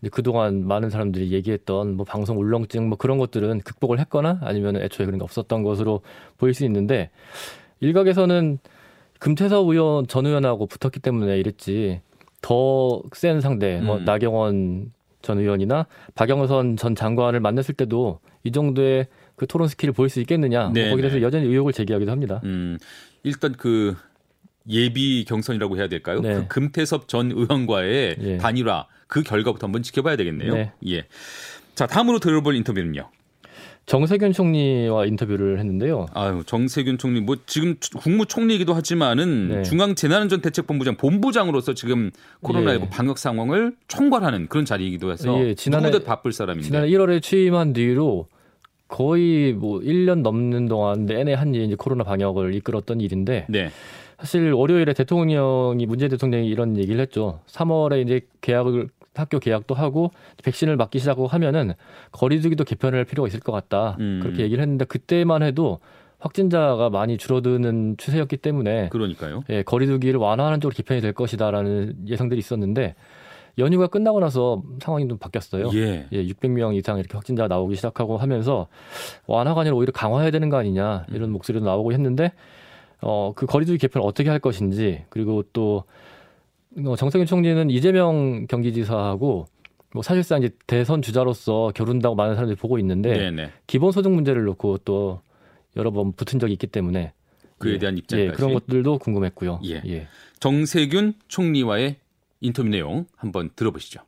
[0.09, 5.19] 그동안 많은 사람들이 얘기했던 뭐 방송 울렁증 뭐 그런 것들은 극복을 했거나 아니면 애초에 그런
[5.19, 6.01] 게 없었던 것으로
[6.39, 7.11] 보일 수 있는데
[7.81, 8.57] 일각에서는
[9.19, 12.01] 금태섭 의원 전 의원하고 붙었기 때문에 이랬지
[12.41, 14.05] 더 센 상대 뭐 음.
[14.05, 14.96] 나경원
[15.27, 20.63] 전 의원이나 박영선 전 장관을 만났을 때도 이 정도의 그 토론 skill을 보일 수 있겠느냐
[20.63, 21.23] 뭐 네, 거기에 대해서 네.
[21.23, 22.39] 여전히 의혹을 제기하기도 합니다.
[22.45, 22.77] 음,
[23.23, 23.95] 일단 그
[24.69, 26.21] 예비 경선이라고 해야 될까요?
[26.21, 26.33] 네.
[26.33, 28.37] 그 금태섭 전 의원과의 예.
[28.37, 30.53] 단일화 그 결과부터 한번 지켜봐야 되겠네요.
[30.53, 30.71] 네.
[30.87, 31.05] 예.
[31.75, 33.09] 자, 다음으로 들어볼 인터뷰는요.
[33.91, 36.07] 정세균 총리와 인터뷰를 했는데요.
[36.13, 39.63] 아유, 정세균 총리 뭐 지금 국무총리이기도 하지만은 네.
[39.63, 42.11] 중앙 재난안전 대책본부장 본부장으로서 지금
[42.43, 42.89] 코로나19 예.
[42.89, 46.67] 방역 상황을 총괄하는 그런 자리이기도 해서 예, 지난해- 누구보다 바쁠 사람인데.
[46.67, 48.27] 지난해 1월에 취임한 뒤로
[48.89, 53.69] 거의 뭐 1년 넘는 동안 내내 한 일이 이제 코로나 방역을 이끌었던 일인데 네.
[54.19, 57.39] 사실 월요일에 대통령이 문재인 대통령이 이런 얘기를 했죠.
[57.47, 58.89] 3월에 이제 계약을
[59.21, 60.11] 학교 계약도 하고
[60.43, 61.73] 백신을 맞기 시작하고 하면은
[62.11, 63.97] 거리두기도 개편할 필요가 있을 것 같다.
[63.99, 64.19] 음.
[64.21, 65.79] 그렇게 얘기를 했는데 그때만 해도
[66.19, 69.43] 확진자가 많이 줄어드는 추세였기 때문에 그러니까요.
[69.49, 72.95] 예, 거리두기를 완화하는 쪽으로 개편이 될 것이다라는 예상들이 있었는데
[73.59, 75.69] 연휴가 끝나고 나서 상황이 좀 바뀌었어요.
[75.73, 76.07] 예.
[76.11, 78.67] 예, 600명 이상 이렇게 확진자가 나오기 시작하고 하면서
[79.25, 82.31] 완화가 아니라 오히려 강화해야 되는 거 아니냐 이런 목소리도 나오고 했는데
[83.01, 85.83] 어, 그 거리두기 개편을 어떻게 할 것인지 그리고 또 어,
[86.97, 89.47] 정세균 총리는 이재명 경기지사하고
[89.93, 93.51] 뭐 사실상 이제 대선 주자로서 겨룬다고 많은 사람들이 보고 있는데 네, 네.
[93.67, 95.21] 기본소득 문제를 놓고 또
[95.75, 97.13] 여러 번 붙은 적이 있기 때문에
[97.57, 98.29] 그에 예, 대한 입장까지.
[98.29, 99.61] 예, 그런 것들도 궁금했고요.
[99.65, 99.81] 예.
[99.87, 100.07] 예.
[100.39, 101.95] 정세균 총리와의
[102.41, 104.01] 인터뷰 내용 한번 들어보시죠.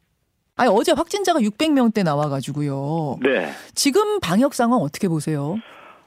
[0.55, 3.19] 아니 어제 확진자가 600명대 나와가지고요.
[3.23, 3.49] 네.
[3.73, 5.55] 지금 방역 상황 어떻게 보세요?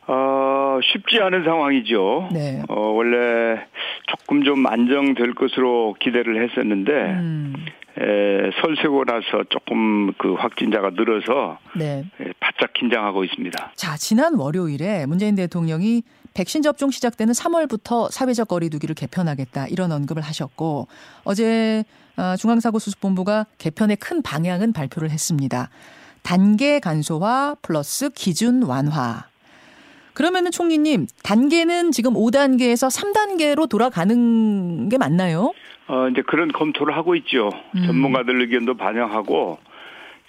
[0.07, 2.29] 어, 쉽지 않은 상황이죠.
[2.33, 2.63] 네.
[2.69, 3.65] 어, 원래
[4.07, 7.55] 조금 좀 안정될 것으로 기대를 했었는데, 음,
[7.99, 12.05] 에, 설세고 나서 조금 그 확진자가 늘어서 네.
[12.21, 13.73] 에, 바짝 긴장하고 있습니다.
[13.77, 16.03] 자, 지난 월요일에 문재인 대통령이
[16.35, 20.89] 백신 접종 시작되는 3월부터 사회적 거리두기를 개편하겠다 이런 언급을 하셨고
[21.25, 21.85] 어제
[22.17, 25.69] 어, 중앙사고수습본부가 개편의 큰 방향은 발표를 했습니다.
[26.23, 29.32] 단계 간소화 플러스 기준 완화.
[30.15, 35.53] 그러면은 총리님 단계는 지금 5단계에서 3단계로 돌아가는 게 맞나요?
[35.89, 37.51] 어, 이제 그런 검토를 하고 있죠.
[37.77, 37.87] 음.
[37.87, 39.59] 전문가들 의견도 반영하고,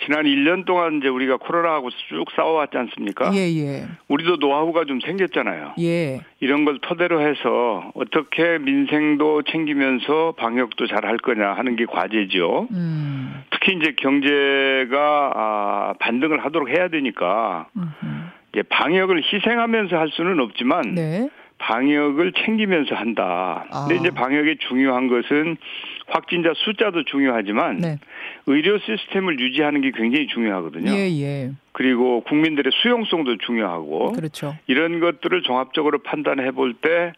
[0.04, 3.32] 지난 1년 동안 이제 우리가 코로나하고 쭉 싸워왔지 않습니까?
[3.36, 3.86] 예, 예.
[4.10, 5.76] 우리도 노하우가 좀 생겼잖아요.
[5.80, 6.22] 예.
[6.42, 12.68] 이런 걸 토대로 해서 어떻게 민생도 챙기면서 방역도 잘 할 거냐 하는 게 과제죠.
[12.72, 13.44] 음.
[13.52, 18.23] 특히 이제 경제가 아, 반등을 하도록 해야 되니까 음흠.
[18.54, 21.30] 이제 방역을 희생하면서 할 수는 없지만 네.
[21.58, 23.66] 방역을 챙기면서 한다.
[23.72, 23.98] 근데 아.
[24.00, 25.58] 이제 방역에 중요한 것은
[26.08, 27.98] 확진자 숫자도 중요하지만 네.
[28.46, 30.92] 의료 시스템을 유지하는 게 굉장히 중요하거든요.
[30.92, 31.52] 예, 예.
[31.72, 34.56] 그리고 국민들의 수용성도 중요하고 그렇죠.
[34.68, 37.14] 이런 것들을 종합적으로 판단해 볼 때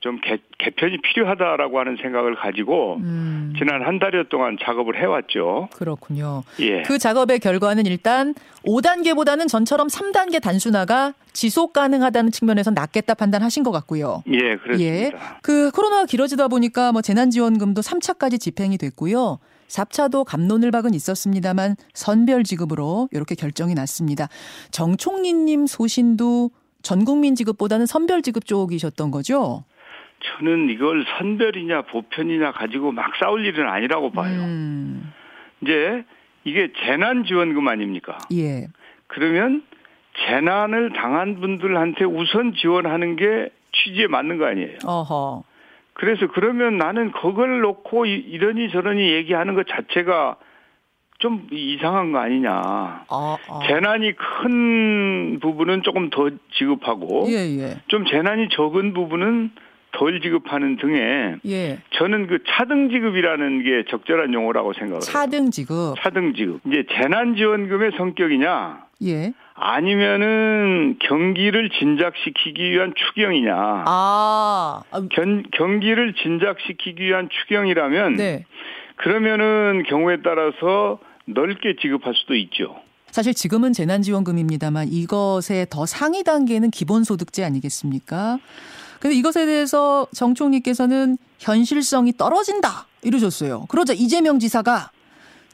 [0.00, 0.20] 좀
[0.58, 3.54] 개편이 필요하다라고 하는 생각을 가지고 음.
[3.58, 5.68] 지난 한 달여 동안 작업을 해왔죠.
[5.72, 6.42] 그렇군요.
[6.60, 6.82] 예.
[6.82, 8.34] 그 작업의 결과는 일단
[8.66, 14.22] 5단계보다는 전처럼 3단계 단순화가 지속 가능하다는 측면에서 낫겠다 판단하신 것 같고요.
[14.28, 15.38] 예, 그렇습니다.
[15.42, 19.38] 그 코로나가 길어지다 보니까 뭐 재난지원금도 3차까지 집행이 됐고요.
[19.68, 24.28] 4차도 감론을 박은 있었습니다만 선별 지급으로 이렇게 결정이 났습니다.
[24.70, 26.50] 정 총리님 소신도
[26.82, 29.64] 전 국민 지급보다는 선별 지급 쪽이셨던 거죠?
[30.26, 34.40] 저는 이걸 선별이냐 보편이냐 가지고 막 싸울 일은 아니라고 봐요.
[34.42, 35.12] 음,
[35.62, 36.04] 이제
[36.44, 38.18] 이게 재난 지원금 아닙니까?
[38.32, 38.66] 예.
[39.06, 39.62] 그러면
[40.26, 44.78] 재난을 당한 분들한테 우선 지원하는 게 취지에 맞는 거 아니에요.
[44.84, 45.44] 어허.
[45.92, 50.36] 그래서 그러면 나는 그걸 놓고 이- 이러니 저러니 얘기하는 것 자체가
[51.18, 52.50] 좀 이상한 거 아니냐.
[52.52, 53.60] 아, 아.
[53.66, 57.76] 재난이 큰 부분은 조금 더 지급하고 예, 예.
[57.88, 59.50] 좀 재난이 적은 부분은
[59.92, 61.78] 덜 지급하는 등의 예.
[61.98, 65.00] 저는 그 차등 지급이라는 게 적절한 용어라고 생각을 해요.
[65.00, 65.94] 차등 지급.
[65.98, 66.60] 차등 지급.
[66.66, 69.32] 이제 재난 지원금의 성격이냐 예.
[69.54, 73.54] 아니면은 경기를 진작시키기 위한 추경이냐.
[73.86, 78.44] 아, 아, 견, 경기를 진작시키기 위한 추경이라면 네.
[78.96, 82.76] 그러면은 경우에 따라서 넓게 지급할 수도 있죠.
[83.10, 88.38] 사실 지금은 재난지원금입니다만 이것의 더 상위 단계는 기본소득제 아니겠습니까?
[89.00, 93.66] 근데 이것에 대해서 정 총리께서는 현실성이 떨어진다 이러셨어요.
[93.68, 94.90] 그러자 이재명 지사가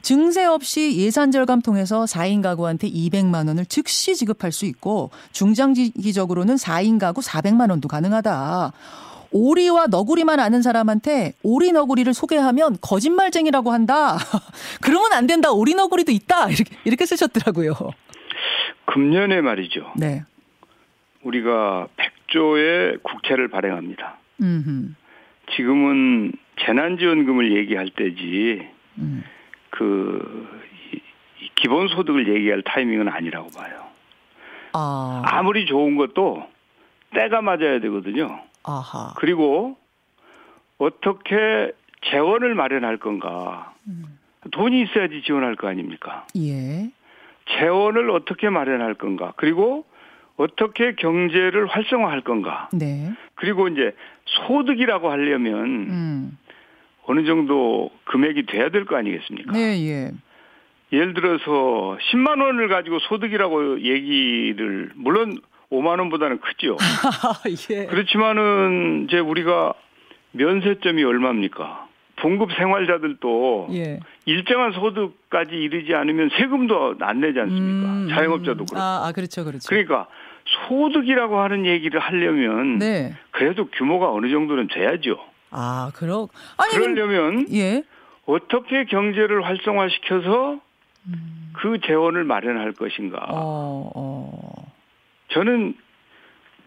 [0.01, 6.99] 증세 없이 예산 절감 통해서 4인 가구한테 200만 원을 즉시 지급할 수 있고 중장기적으로는 4인
[6.99, 8.73] 가구 400만 원도 가능하다.
[9.31, 14.17] 오리와 너구리만 아는 사람한테 오리 너구리를 소개하면 거짓말쟁이라고 한다.
[14.81, 15.51] 그러면 안 된다.
[15.51, 16.49] 오리 너구리도 있다.
[16.49, 17.73] 이렇게 이렇게 쓰셨더라고요.
[18.93, 19.93] 금년에 말이죠.
[19.95, 20.23] 네.
[21.23, 21.87] 우리가
[22.33, 24.17] 100조의 국채를 발행합니다.
[24.41, 24.95] 음.
[25.55, 26.33] 지금은
[26.65, 28.67] 재난지원금을 얘기할 때지
[28.97, 29.23] 음.
[29.69, 30.61] 그
[31.55, 33.83] 기본소득을 얘기할 타이밍은 아니라고 봐요.
[34.73, 35.21] 아.
[35.25, 36.47] 아무리 좋은 것도
[37.13, 38.41] 때가 맞아야 되거든요.
[38.63, 39.13] 아하.
[39.17, 39.77] 그리고
[40.77, 41.71] 어떻게
[42.05, 43.73] 재원을 마련할 건가.
[44.51, 46.25] 돈이 있어야지 지원할 거 아닙니까?
[46.37, 46.89] 예.
[47.59, 49.33] 재원을 어떻게 마련할 건가.
[49.37, 49.85] 그리고
[50.37, 52.69] 어떻게 경제를 활성화할 건가.
[52.73, 53.11] 네.
[53.35, 53.93] 그리고 이제
[54.25, 56.37] 소득이라고 하려면 음.
[57.05, 59.51] 어느 정도 금액이 돼야 될 거 아니겠습니까?
[59.51, 60.11] 네, 예.
[60.91, 65.39] 예를 들어서 10만 원을 가지고 소득이라고 얘기를 물론
[65.71, 66.77] 5만 원보다는 크죠.
[67.71, 67.85] 예.
[67.87, 69.73] 그렇지만은 이제 우리가
[70.31, 71.87] 면세점이 얼마입니까?
[72.23, 73.99] 봉급 생활자들도 예.
[74.25, 77.89] 일정한 소득까지 이르지 않으면 세금도 안 내지 않습니까?
[77.89, 78.81] 음, 자영업자도 그렇고.
[78.81, 79.67] 아, 아, 그렇죠, 그렇죠.
[79.67, 80.07] 그러니까
[80.45, 83.13] 소득이라고 하는 얘기를 하려면 네.
[83.31, 85.19] 그래도 규모가 어느 정도는 돼야죠.
[85.51, 87.83] 아, 그러 아니 그러려면 예.
[88.25, 90.59] 어떻게 경제를 활성화시켜서
[91.51, 93.17] 그 재원을 마련할 것인가.
[93.31, 94.71] 어, 어.
[95.33, 95.75] 저는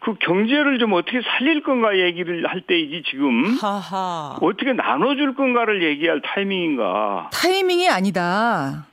[0.01, 4.37] 그 경제를 좀 어떻게 살릴 건가 얘기를 할 때이지 지금 하하.
[4.41, 7.31] 어떻게 나눠줄 건가를 얘기할 타이밍인가.
[7.33, 8.87] 타이밍이 아니다.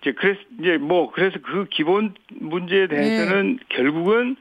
[0.00, 3.64] 이제 그래서 이제 뭐 그래서 그 기본 문제에 대해서는 네.
[3.70, 4.36] 결국은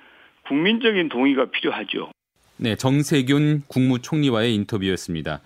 [0.48, 2.12] 국민적인 동의가 필요하죠.
[2.58, 5.42] 네, 정세균 국무총리와의 인터뷰였습니다.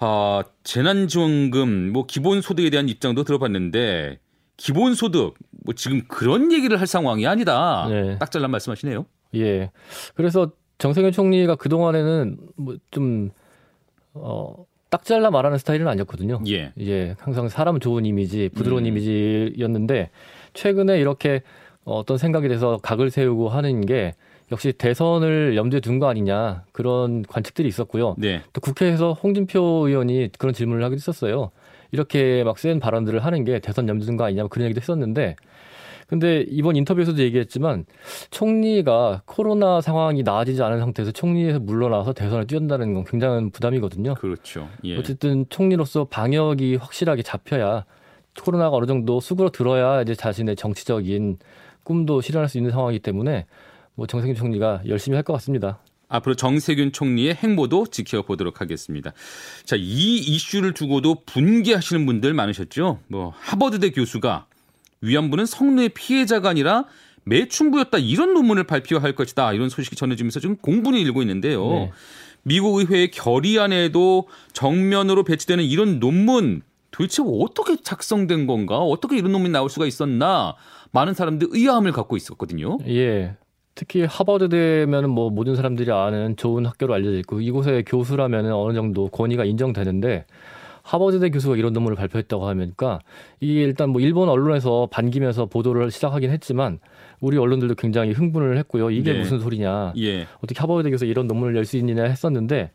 [0.00, 4.18] 아, 재난지원금, 뭐 기본소득에 대한 입장도 들어봤는데
[4.56, 7.86] 기본소득, 뭐 지금 그런 얘기를 할 상황이 아니다.
[7.88, 8.18] 네.
[8.18, 9.06] 딱 잘라 말씀하시네요.
[9.34, 9.70] 예.
[10.14, 13.30] 그래서 정세균 총리가 그동안에는 뭐 좀,
[14.14, 16.40] 어, 딱 잘라 말하는 스타일은 아니었거든요.
[16.48, 16.72] 예.
[16.76, 18.88] 이제 항상 사람 좋은 이미지, 부드러운 음.
[18.88, 20.10] 이미지였는데
[20.54, 21.42] 최근에 이렇게
[21.84, 24.14] 어떤 생각에 대해서 각을 세우고 하는 게
[24.50, 28.14] 역시 대선을 염두에 둔 거 아니냐 그런 관측들이 있었고요.
[28.18, 28.40] 네.
[28.52, 31.50] 또 국회에서 홍준표 의원이 그런 질문을 하기도 했었어요.
[31.92, 35.36] 이렇게 막 센 발언들을 하는 게 대선 염두 둔 거 아니냐 그런 얘기도 했었는데
[36.08, 37.84] 근데 이번 인터뷰에서도 얘기했지만
[38.30, 44.14] 총리가 코로나 상황이 나아지지 않은 상태에서 총리에서 물러나서 대선을 뛰어다는 건 굉장한 부담이거든요.
[44.14, 44.68] 그렇죠.
[44.84, 44.96] 예.
[44.96, 47.84] 어쨌든 총리로서 방역이 확실하게 잡혀야
[48.40, 51.38] 코로나가 어느 정도 수그러 들어야 이제 자신의 정치적인
[51.84, 53.44] 꿈도 실현할 수 있는 상황이기 때문에
[53.94, 55.78] 뭐 정세균 총리가 열심히 할 것 같습니다.
[56.08, 59.12] 앞으로 정세균 총리의 행보도 지켜보도록 하겠습니다.
[59.64, 63.00] 자, 이 이슈를 두고도 분개하시는 분들 많으셨죠?
[63.08, 64.46] 뭐, 하버드대 교수가
[65.00, 66.84] 위안부는 성노예 피해자가 아니라
[67.24, 71.68] 매춘부였다 이런 논문을 발표할 것이다 이런 소식이 전해지면서 지금 공분이 일고 있는데요.
[71.68, 71.90] 네.
[72.42, 78.78] 미국 의회의 결의안에도 정면으로 배치되는 이런 논문 도대체 어떻게 작성된 건가?
[78.78, 80.54] 어떻게 이런 논문이 나올 수가 있었나?
[80.90, 82.78] 많은 사람들이 의아함을 갖고 있었거든요.
[82.86, 83.36] 예.
[83.74, 89.44] 특히 하버드대면은 뭐 모든 사람들이 아는 좋은 학교로 알려져 있고 이곳의 교수라면은 어느 정도 권위가
[89.44, 90.24] 인정되는데
[90.88, 93.00] 하버드대 교수가 이런 논문을 발표했다고 하니까
[93.40, 96.78] 이게 일단 뭐 일본 언론에서 반기면서 보도를 시작하긴 했지만
[97.20, 98.90] 우리 언론들도 굉장히 흥분을 했고요.
[98.90, 99.18] 이게 네.
[99.18, 99.92] 무슨 소리냐.
[99.98, 100.26] 예.
[100.42, 102.70] 어떻게 하버드대 교수 이런 논문을 낼 수 있느냐 했었는데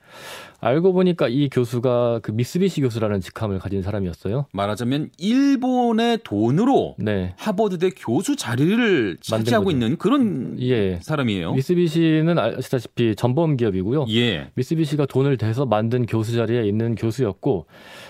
[0.59, 4.45] 알고 보니까 이 교수가 그 미쓰비시 교수라는 직함을 가진 사람이었어요.
[4.51, 7.33] 말하자면 일본의 돈으로 네.
[7.37, 9.71] 하버드대 교수 자리를 차지하고.
[9.71, 10.99] 있는 그런 예.
[11.01, 11.53] 사람이에요.
[11.53, 14.05] 미쓰비시는 아시다시피 전범 기업이고요.
[14.09, 14.49] 예.
[14.55, 17.65] 미쓰비시가 돈을 대서 만든 교수 자리에 있는 교수였고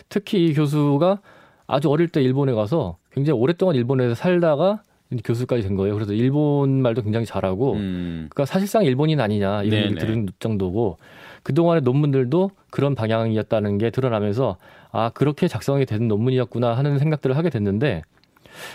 [0.09, 1.21] 특히 이 교수가
[1.67, 4.81] 아주 어릴 때 일본에 가서 굉장히 오랫동안 일본에서 살다가
[5.23, 5.93] 교수까지 된 거예요.
[5.93, 8.27] 그래서 일본 말도 굉장히 잘하고 음.
[8.29, 9.83] 그러니까 사실상 일본인 아니냐 이런.
[9.83, 10.97] 얘기 들은 정도고
[11.43, 14.57] 그 동안의 논문들도 그런 방향이었다는 게 드러나면서
[14.91, 18.01] 아 그렇게 작성이 된 논문이었구나 하는 생각들을 하게 됐는데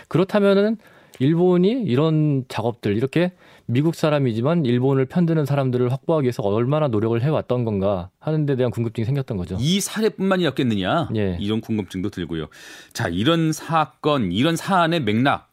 [0.08, 0.76] 그렇다면은
[1.20, 3.32] 일본이 이런 작업들 이렇게
[3.66, 9.04] 미국 사람이지만 일본을 편드는 사람들을 확보하기 위해서 얼마나 노력을 해왔던 건가 하는 데 대한 궁금증이
[9.04, 9.58] 생겼던 거죠.
[9.60, 11.10] 이 사례뿐만이었겠느냐?
[11.16, 11.36] 예.
[11.38, 12.46] 이런 궁금증도 들고요.
[12.94, 15.47] 자, 이런 사건, 이런 사안의 맥락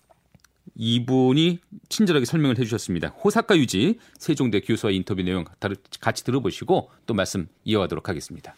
[0.76, 3.10] 이분이 친절하게 설명을 해주셨습니다.
[3.10, 5.46] 호사카 유지 세종대 교수와 인터뷰 내용
[6.00, 8.56] 같이 들어보시고 또 말씀 이어가도록 하겠습니다.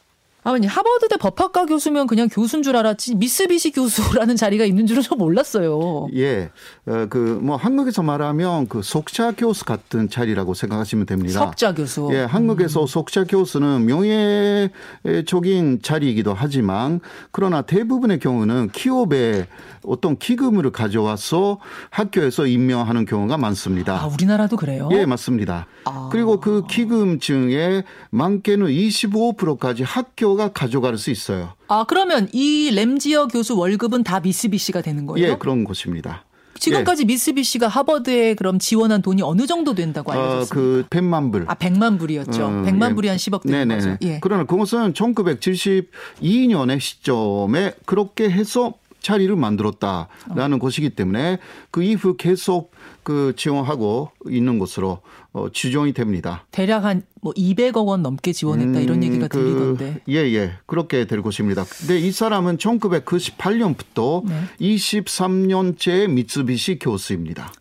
[0.48, 6.08] 아버님 하버드대 법학과 교수면 그냥 교수인 줄 알았지 미쓰비시 교수라는 자리가 있는 줄은 저 몰랐어요.
[6.16, 6.52] 예,
[6.86, 11.42] 어, 그, 뭐, 한국에서 말하면 그 속자 교수 같은 자리라고 생각하시면 됩니다.
[11.42, 12.08] 석자 교수.
[12.14, 19.48] 예, 한국에서 속자 교수는 명예적인 자리이기도 하지만 그러나 대부분의 경우는 기업의
[19.86, 24.02] 어떤 기금을 가져와서 학교에서 임명하는 경우가 많습니다.
[24.02, 24.88] 아 우리나라도 그래요?
[24.94, 25.68] 예, 맞습니다.
[25.84, 26.08] 아.
[26.12, 31.54] 그리고 그 기금 중에 많게는 25%까지 학교 가 가져갈 수 있어요.
[31.68, 35.28] 아 그러면 이 램지어 교수 월급은 다 미쓰비시가 되는 거예요?
[35.32, 36.24] 예, 그런 곳입니다.
[36.60, 40.56] 지금까지 미쓰비시가 하버드에 그럼 지원한 돈이 어느 정도 된다고 어, 알려졌습니까?
[40.56, 41.46] 그 100만 불.
[41.48, 42.46] 아 100만 불이었죠.
[42.46, 42.94] 어, 100만 예.
[42.96, 43.76] 불이 한 10억 되는 네네.
[43.76, 43.98] 거죠.
[44.04, 44.20] 예.
[44.22, 48.74] 그러나 그것은 1972년의 시점에 그렇게 해서
[49.08, 51.40] 자리를 만들었다라는 것이기 때문에
[51.72, 52.72] 그 이후 계속
[53.04, 55.00] 그 지원하고 있는 것으로
[55.32, 56.46] 어, 추정이 됩니다.
[56.52, 60.02] 대략 한 뭐 200억 원 넘게 지원했다 이런 음, 얘기가 그, 들리던데.
[60.08, 60.54] 예, 예.
[60.66, 61.66] 그렇게 될 것입니다.
[61.66, 64.44] 근데 이 사람은 1998년부터 네.
[64.62, 67.52] 23년째 미쓰비시 교수입니다.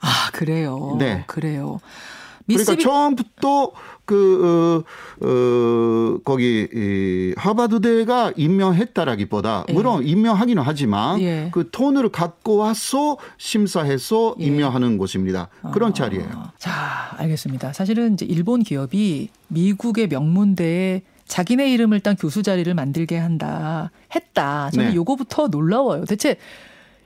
[0.00, 0.96] 아 그래요.
[1.00, 1.24] 네.
[1.26, 1.80] 그래요.
[2.46, 3.72] 그러니까 미쓰비 처음부터
[4.12, 4.84] 그 그,
[5.22, 9.72] 어, 어, 거기, 이, 하버드대가 임명했다라기보다, 예.
[9.72, 11.48] 물론 임명하기는 하지만, 예.
[11.50, 14.44] 그 톤을 갖고 와서 심사해서 예.
[14.44, 15.48] 임명하는 곳이니다.
[15.72, 15.94] 그런 아.
[15.94, 16.50] 자리예요.
[16.58, 17.72] 자, 알겠습니다.
[17.72, 24.70] 사실은 이제 일본 기업이 미국의 명문대에 자기네 이름을 딴 교수 자리를 만들게 한다, 했다.
[24.72, 24.94] 저는 네.
[24.94, 26.04] 요거부터 놀라워요.
[26.04, 26.36] 대체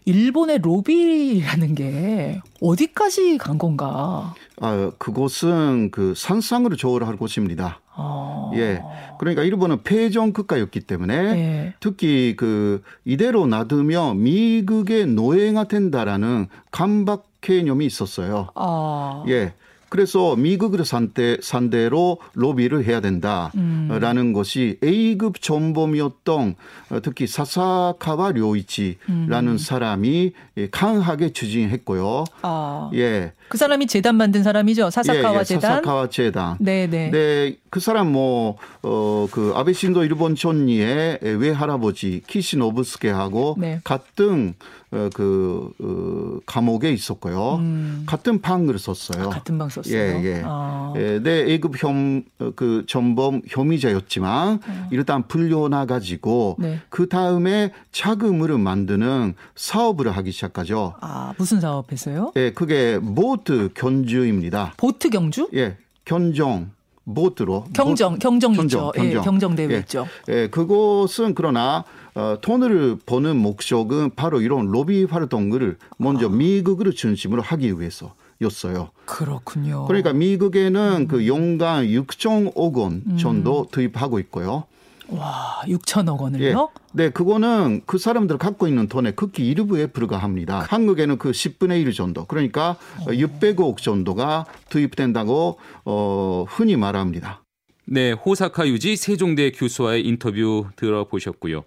[0.06, 4.34] 일본의 로비라는 게 어디까지 간 건가?
[4.60, 7.80] 아, 그곳은 그 산상으로 조언할 곳입니다.
[7.96, 8.52] 어.
[8.54, 8.80] 예.
[9.18, 11.74] 그러니까 일본은 패전 국가였기 때문에 예.
[11.80, 18.50] 특히 그 이대로 놔두면 미국의 노예가 된다라는 강박 개념이 있었어요.
[18.54, 19.24] 아.
[19.28, 19.54] 예.
[19.88, 23.02] 그래서 미국을 상대, 상대로 로비를 해야 음.
[23.02, 26.54] 된다라는 것이 A급 전범이었던
[26.90, 29.58] 어, 특히 사사카와 료이치라는 음.
[29.58, 32.24] 사람이 예, 강하게 추진했고요.
[32.42, 32.90] 아.
[32.94, 33.32] 예.
[33.48, 34.90] 그 사람이 재단 만든 사람이죠.
[34.90, 35.70] 사사카와 예, 예, 재단.
[35.70, 36.56] 사사카와 재단.
[36.60, 37.10] 네, 네.
[37.10, 43.80] 네, 그 사람 뭐, 어, 그 아베 신도 일본 총리의 외할아버지 키시노부스케하고 네.
[43.84, 44.54] 같은
[44.92, 47.60] 어, 그, 어, 감옥에 있었고요.
[48.06, 49.24] 같은 방을 썼어요.
[49.24, 49.26] 음.
[49.26, 49.94] 아, 같은 방 썼어요.
[49.94, 50.42] 예, 예.
[50.44, 50.94] 아.
[50.96, 54.60] 예, 내 A급 혐, 어, 그 전범 혐의자였지만
[54.92, 56.80] 일단 풀려나 가지고 네.
[56.88, 60.94] 그 다음에 자금을 만드는 사업을 하기 시작하죠.
[61.00, 62.32] 아, 무슨 사업했어요?
[62.36, 62.98] 예, 그게
[63.36, 64.72] 보트 견주입니다.
[64.76, 65.48] 보트 경주?
[65.54, 66.70] 예, 견정
[67.04, 68.90] 보트로 경정, 경정 있죠.
[68.90, 69.24] 경정, 예, 경정.
[69.24, 69.78] 경정 대회 예.
[69.78, 70.06] 있죠.
[70.28, 71.84] 예, 그것은 그러나
[72.14, 76.30] 어, 돈을 버는 목적은 바로 이런 로비 활동을 먼저 아.
[76.30, 78.90] 미국을 중심으로 하기 위해서 였어요.
[79.04, 79.86] 그렇군요.
[79.86, 81.08] 그러니까 미국에는 음.
[81.08, 84.64] 그 연간 6.5억 원 정도 투입하고 있고요.
[85.08, 86.22] 와, 6천억 예.
[86.22, 86.68] 원을요?
[86.92, 90.66] 네, 그거는 그 사람들 갖고 있는 돈의 극히 일부에 불과합니다.
[90.68, 92.76] 한국에는 그 10분의 1 정도, 그러니까
[93.06, 97.42] 600억 정도가 투입된다고 어, 흔히 말합니다.
[97.84, 101.64] 네, 호사카 유지 세종대 교수와의 인터뷰 들어보셨고요.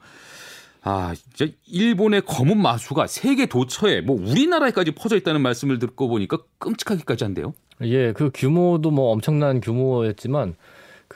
[0.82, 7.24] 아, 진짜 일본의 검은 마수가 세계 도처에 뭐 우리나라에까지 퍼져 있다는 말씀을 듣고 보니까 끔찍하기까지
[7.24, 7.54] 한데요.
[7.82, 10.58] 예, 그 규모도 뭐 엄청난 규모였지만 그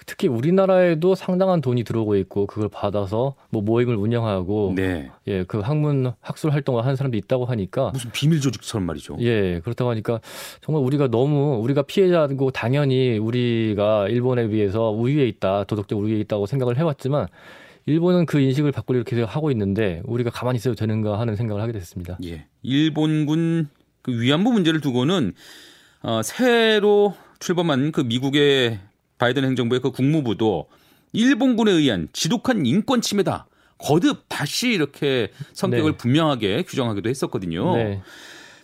[0.05, 5.11] 특히 우리나라에도 상당한 돈이 들어오고 있고 그걸 받아서 뭐 모임을 운영하고 네.
[5.27, 9.17] 예, 그 학문 학술 활동을 하는 사람도 있다고 하니까 무슨 비밀 조직처럼 말이죠.
[9.19, 10.19] 예, 그렇다고 하니까
[10.61, 16.77] 정말 우리가 너무 우리가 피해자고 당연히 우리가 일본에 비해서 우위에 있다, 도덕적 우위에 있다고 생각을
[16.77, 17.27] 해 왔지만
[17.85, 22.17] 일본은 그 인식을 바꾸려 이렇게 하고 있는데 우리가 가만히 있어도 되는가 하는 생각을 하게 됐습니다.
[22.25, 22.45] 예.
[22.61, 23.69] 일본군
[24.01, 25.33] 그 위안부 문제를 두고는
[26.01, 28.79] 어, 새로 출범한 그 미국의
[29.18, 30.70] 바이든 행정부의 그 국무부도
[31.14, 33.47] 일본군에 의한 지독한 인권 침해다.
[33.78, 35.97] 거듭 다시 이렇게 성격을 네.
[35.97, 37.76] 분명하게 규정하기도 했었거든요.
[37.76, 38.01] 네.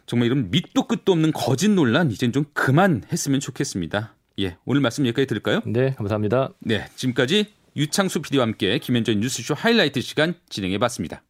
[0.05, 4.15] 정말 이런 밑도 끝도 없는 거짓 논란 이젠 좀 그만했으면 좋겠습니다.
[4.39, 5.61] 예, 오늘 말씀 여기까지 들을까요?
[5.65, 6.53] 네, 감사합니다.
[6.61, 11.21] 네, 지금까지 유창수 PD와 함께 김현정 뉴스쇼 하이라이트 시간 진행해봤습니다.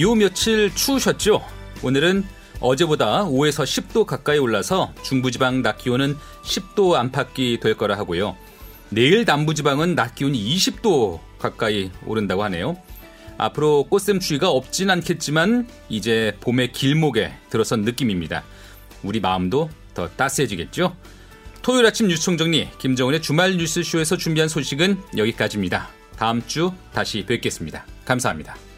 [0.00, 1.42] 요 며칠 추우셨죠?
[1.84, 2.24] 오늘은
[2.62, 8.36] 어제보다 5에서 10도 가까이 올라서 중부지방 낮 기온은 10도 안팎이 될 거라 하고요.
[8.88, 12.76] 내일 남부지방은 낮 기온이 20도 가까이 오른다고 하네요.
[13.36, 18.44] 앞으로 꽃샘 추위가 없진 않겠지만 이제 봄의 길목에 들어선 느낌입니다.
[19.02, 20.94] 우리 마음도 더 따스해지겠죠?
[21.62, 25.88] 토요일 아침 뉴스 총 정리 김정은의 주말 뉴스쇼에서 준비한 소식은 여기까지입니다.
[26.16, 27.84] 다음 주 다시 뵙겠습니다.
[28.04, 28.71] 감사합니다.